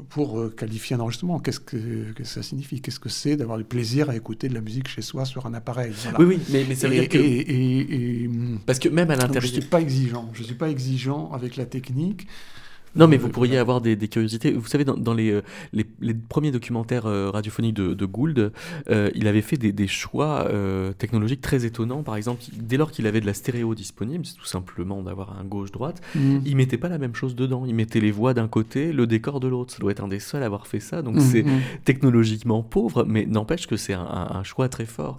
[0.09, 1.39] pour qualifier un enregistrement.
[1.39, 1.77] Qu'est-ce que,
[2.23, 2.81] ça signifie?
[2.81, 5.53] Qu'est-ce que c'est d'avoir du plaisir à écouter de la musique chez soi sur un
[5.53, 5.93] appareil?
[6.19, 7.17] Oui, oui, mais, mais ça veut dire que...
[7.17, 8.29] Et,
[8.65, 9.41] Parce que même à l'intérieur...
[9.41, 10.29] Je ne suis pas exigeant.
[10.33, 12.27] Je ne suis pas exigeant avec la technique.
[12.95, 14.51] Non, mais vous pourriez avoir des, curiosités.
[14.51, 15.41] Vous savez, dans, les, euh,
[15.73, 18.51] les, premiers documentaires euh, radiophoniques de, Gould,
[18.89, 20.47] euh, il avait fait des, choix
[20.97, 22.03] technologiques très étonnants.
[22.03, 25.43] Par exemple, dès lors qu'il avait de la stéréo disponible, c'est tout simplement d'avoir un
[25.43, 26.37] gauche-droite, mmh.
[26.45, 27.65] il mettait pas la même chose dedans.
[27.67, 29.73] Il mettait les voix d'un côté, le décor de l'autre.
[29.73, 31.01] Ça doit être un des seuls à avoir fait ça.
[31.01, 31.61] Donc mmh, c'est mmh.
[31.83, 35.17] technologiquement pauvre, mais n'empêche que c'est un, choix très fort.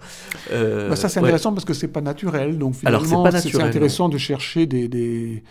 [0.51, 2.57] Bah ça, c'est intéressant parce que c'est pas naturel.
[2.57, 5.43] Donc finalement, c'est intéressant de chercher des des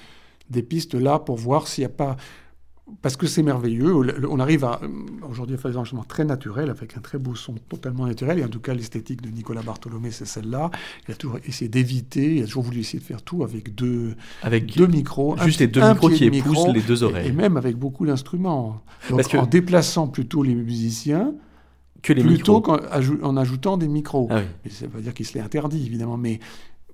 [0.63, 2.17] pistes là pour voir s'il n'y a pas
[3.03, 3.93] parce que c'est merveilleux.
[4.29, 4.81] On arrive à
[5.29, 8.39] aujourd'hui à faire des enregistrements très naturels avec un très beau son totalement naturel.
[8.39, 10.71] Et en tout cas, l'esthétique de Nicolas Bartholomé, c'est celle-là.
[11.09, 14.15] Il a toujours essayé d'éviter, il a toujours voulu essayer de faire tout avec deux,
[14.43, 15.37] avec deux micros.
[15.39, 17.29] Juste les deux micros qui épousent les deux oreilles.
[17.29, 18.81] Et, même avec beaucoup d'instruments.
[19.11, 21.35] Donc en déplaçant plutôt les musiciens.
[22.03, 22.79] Que les plutôt qu'en
[23.23, 24.29] en ajoutant des micros.
[24.31, 26.39] Ah ça ne veut pas dire qu'il se l'est interdit, évidemment, mais,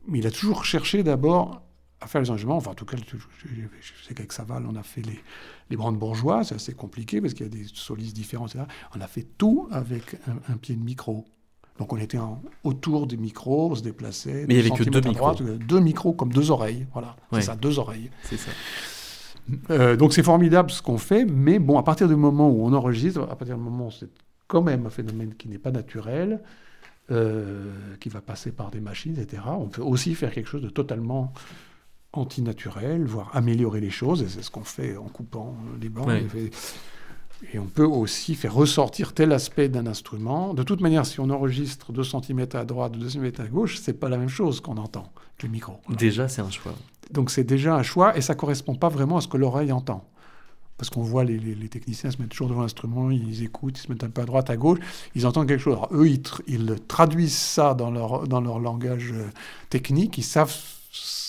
[0.08, 1.60] mais il a toujours cherché d'abord
[2.02, 2.56] à faire les enregistrements.
[2.56, 5.20] Enfin, en tout cas, je, sais qu'avec Saval, on a fait les,
[5.70, 6.44] les bourgeois.
[6.44, 8.64] C'est assez compliqué parce qu'il y a des solistes différents, etc.
[8.96, 10.16] On a fait tout avec
[10.48, 11.24] un, pied de micro.
[11.78, 12.18] Donc on était
[12.64, 14.44] autour des micros, on se déplaçait.
[14.46, 15.34] Mais il n'y avait que deux micros.
[15.34, 16.86] deux micros comme deux oreilles.
[16.92, 18.10] Voilà, c'est ça, deux oreilles.
[18.24, 18.50] C'est ça.
[19.70, 22.72] Euh, donc c'est formidable ce qu'on fait, mais bon, à partir du moment où on
[22.72, 24.10] enregistre, à partir du moment où c'est
[24.46, 26.40] quand même un phénomène qui n'est pas naturel,
[27.10, 30.68] euh, qui va passer par des machines, etc., on peut aussi faire quelque chose de
[30.68, 31.32] totalement
[32.12, 36.08] antinaturel, voire améliorer les choses, et c'est ce qu'on fait en coupant les bandes.
[37.52, 40.54] Et on peut aussi faire ressortir tel aspect d'un instrument.
[40.54, 43.94] De toute manière, si on enregistre 2 cm à droite, 2 cm à gauche, c'est
[43.94, 45.74] pas la même chose qu'on entend que le micro.
[45.88, 46.74] Déjà, c'est un choix.
[47.10, 50.08] Donc c'est déjà un choix, et ça correspond pas vraiment à ce que l'oreille entend.
[50.78, 54.04] Parce qu'on voit les, techniciens se mettent toujours devant l'instrument, ils écoutent, ils se mettent
[54.04, 54.78] un peu à droite, à gauche,
[55.14, 55.74] ils entendent quelque chose.
[55.74, 59.28] Alors, eux, ils, ils traduisent ça dans leur, dans leur langage euh,
[59.68, 60.54] technique, ils savent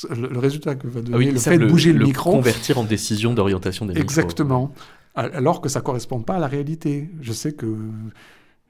[0.09, 2.31] le, résultat que va donner ah le fait de bouger le, micro.
[2.31, 4.73] Convertir en décision d'orientation des Exactement.
[5.15, 7.09] Alors que ça ne correspond pas à la réalité.
[7.21, 7.77] Je sais que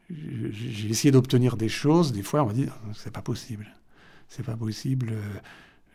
[0.10, 2.12] j'ai essayé d'obtenir des choses.
[2.12, 3.68] Des fois, on m'a dit c'est pas possible.
[4.28, 5.14] C'est pas possible.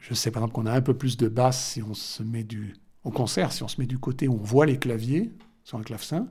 [0.00, 2.44] Je sais par exemple qu'on a un peu plus de basse si on se met
[2.44, 2.74] du.
[3.04, 5.32] Au concert, si on se met du côté où on voit les claviers
[5.64, 6.28] sur un clavecin,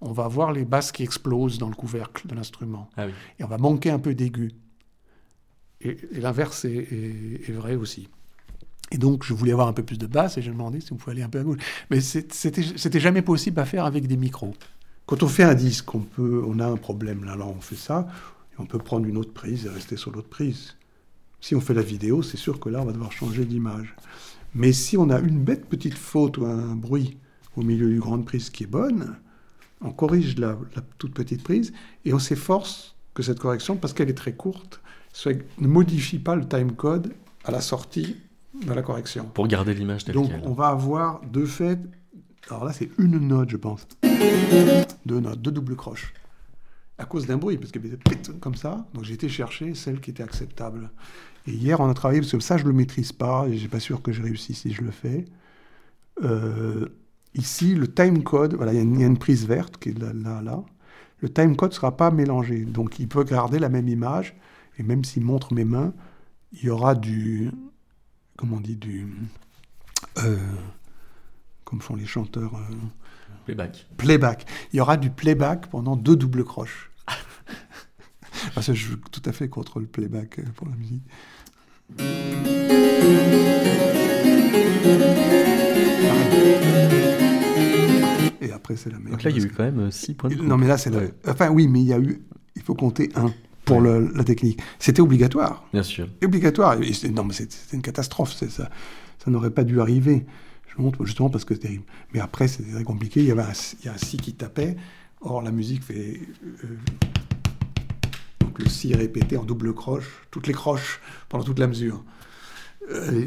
[0.00, 2.88] on va voir les basses qui explosent dans le couvercle de l'instrument.
[2.96, 3.06] Ah
[3.38, 4.52] Et on va manquer un peu d'aigu.
[5.80, 8.08] Et, l'inverse est, vrai aussi.
[8.90, 10.96] Et donc, je voulais avoir un peu plus de basse et j'ai demandé si on
[10.96, 11.58] pouvait aller un peu à gauche.
[11.90, 14.54] Mais c'était jamais possible à faire avec des micros.
[15.06, 17.24] Quand on fait un disque, on, peut, on a un problème.
[17.24, 18.08] Là, alors on fait ça,
[18.52, 20.76] et on peut prendre une autre prise et rester sur l'autre prise.
[21.40, 23.94] Si on fait la vidéo, c'est sûr que là, on va devoir changer d'image.
[24.54, 27.16] Mais si on a une bête petite faute ou un bruit
[27.56, 29.16] au milieu d'une grande prise qui est bonne,
[29.80, 30.56] on corrige la
[30.98, 31.72] toute petite prise
[32.04, 34.80] et on s'efforce que cette correction, parce qu'elle est très courte,
[35.26, 37.14] ne modifie pas le timecode
[37.44, 38.16] à la sortie
[38.66, 39.24] de la correction.
[39.34, 41.78] Pour garder l'image telle Donc on va avoir deux fait,
[42.50, 43.86] alors là c'est une note je pense,
[45.06, 46.12] deux notes, deux doubles croches,
[46.98, 47.98] à cause d'un bruit, parce qu'il y avait
[48.40, 50.90] comme ça, donc j'ai été chercher celle qui était acceptable.
[51.46, 53.58] Et hier on a travaillé, parce que ça je ne le maîtrise pas, et je
[53.58, 55.24] suis pas sûr que je réussisse si je le fais.
[56.24, 56.88] Euh,
[57.34, 60.62] ici, le timecode, voilà, il y, a une prise verte qui est là, là, là.
[61.20, 64.36] Le timecode ne sera pas mélangé, donc il peut garder la même image,
[64.78, 65.92] et même s'il montre mes mains,
[66.52, 67.50] il y aura du.
[68.36, 69.06] Comment on dit Du.
[70.18, 70.38] Euh,
[71.64, 72.54] comme font les chanteurs.
[72.56, 72.74] euh,
[73.44, 73.86] Playback.
[73.96, 74.46] playback.
[74.72, 76.90] Il y aura du playback pendant deux doubles croches.
[78.54, 81.02] Parce que je suis tout à fait contre le playback euh, pour la musique.
[88.40, 89.12] Et après, c'est la meilleure.
[89.12, 90.46] Donc là, il y a eu quand même 6 points de coupe.
[90.46, 91.12] Non, mais là, c'est Ouais.
[91.24, 91.30] le...
[91.30, 92.22] Enfin, oui, mais il y a eu...
[92.56, 93.32] Il faut compter un
[93.68, 94.60] pour le- la technique.
[94.78, 95.64] C'était obligatoire.
[95.72, 96.08] Bien sûr.
[96.24, 96.76] Obligatoire.
[96.82, 98.32] Et non, mais c'est une catastrophe.
[98.32, 100.26] Ça, ça n'aurait pas dû arriver.
[100.76, 101.84] Je montre justement parce que c'est terrible.
[102.14, 103.20] Mais après, c'était très compliqué.
[103.20, 104.76] Il y avait un, il y a un si qui tapait.
[105.20, 106.20] Or, la musique fait.
[106.64, 106.76] euh,
[108.40, 112.04] donc, le si répété en double croche, toutes les croches pendant toute la mesure.
[112.90, 113.26] Euh,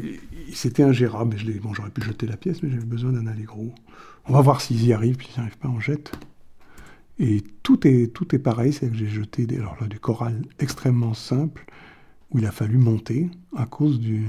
[0.52, 1.36] c'était ingérable.
[1.62, 3.72] Bon, j'aurais pu jeter la pièce, mais j'avais besoin d'un allegro.
[4.26, 5.16] On va voir s'ils y arrivent.
[5.16, 6.12] Puis s'ils n'y arrivent pas, on jette.
[7.18, 10.42] Et tout est, tout est pareil, c'est que j'ai jeté des, alors là, du choral
[10.58, 11.64] extrêmement simple,
[12.30, 14.26] où il a fallu monter à cause du,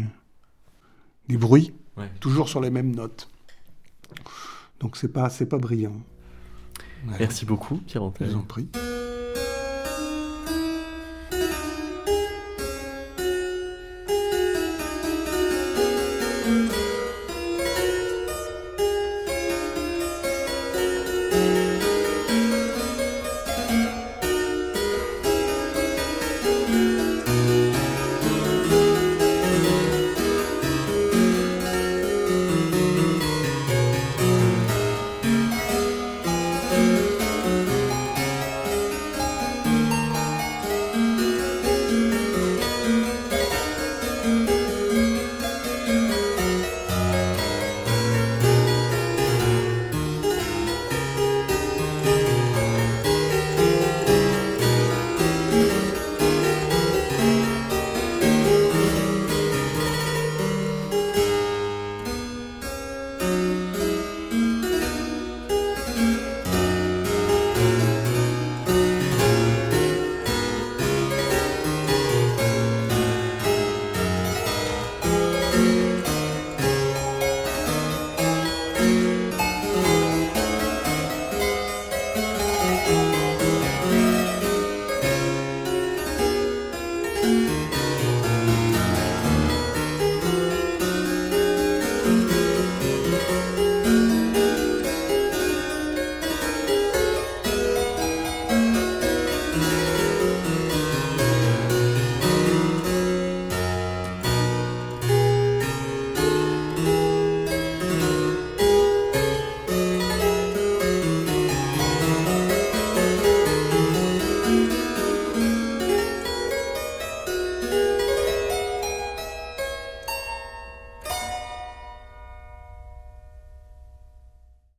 [1.28, 2.10] du bruit, Ouais.
[2.20, 3.30] toujours sur les mêmes notes.
[4.80, 6.02] Donc c'est pas, c'est pas brillant.
[7.08, 8.30] Ouais, Merci beaucoup, Pierre Je Antel.
[8.30, 8.68] vous en prie.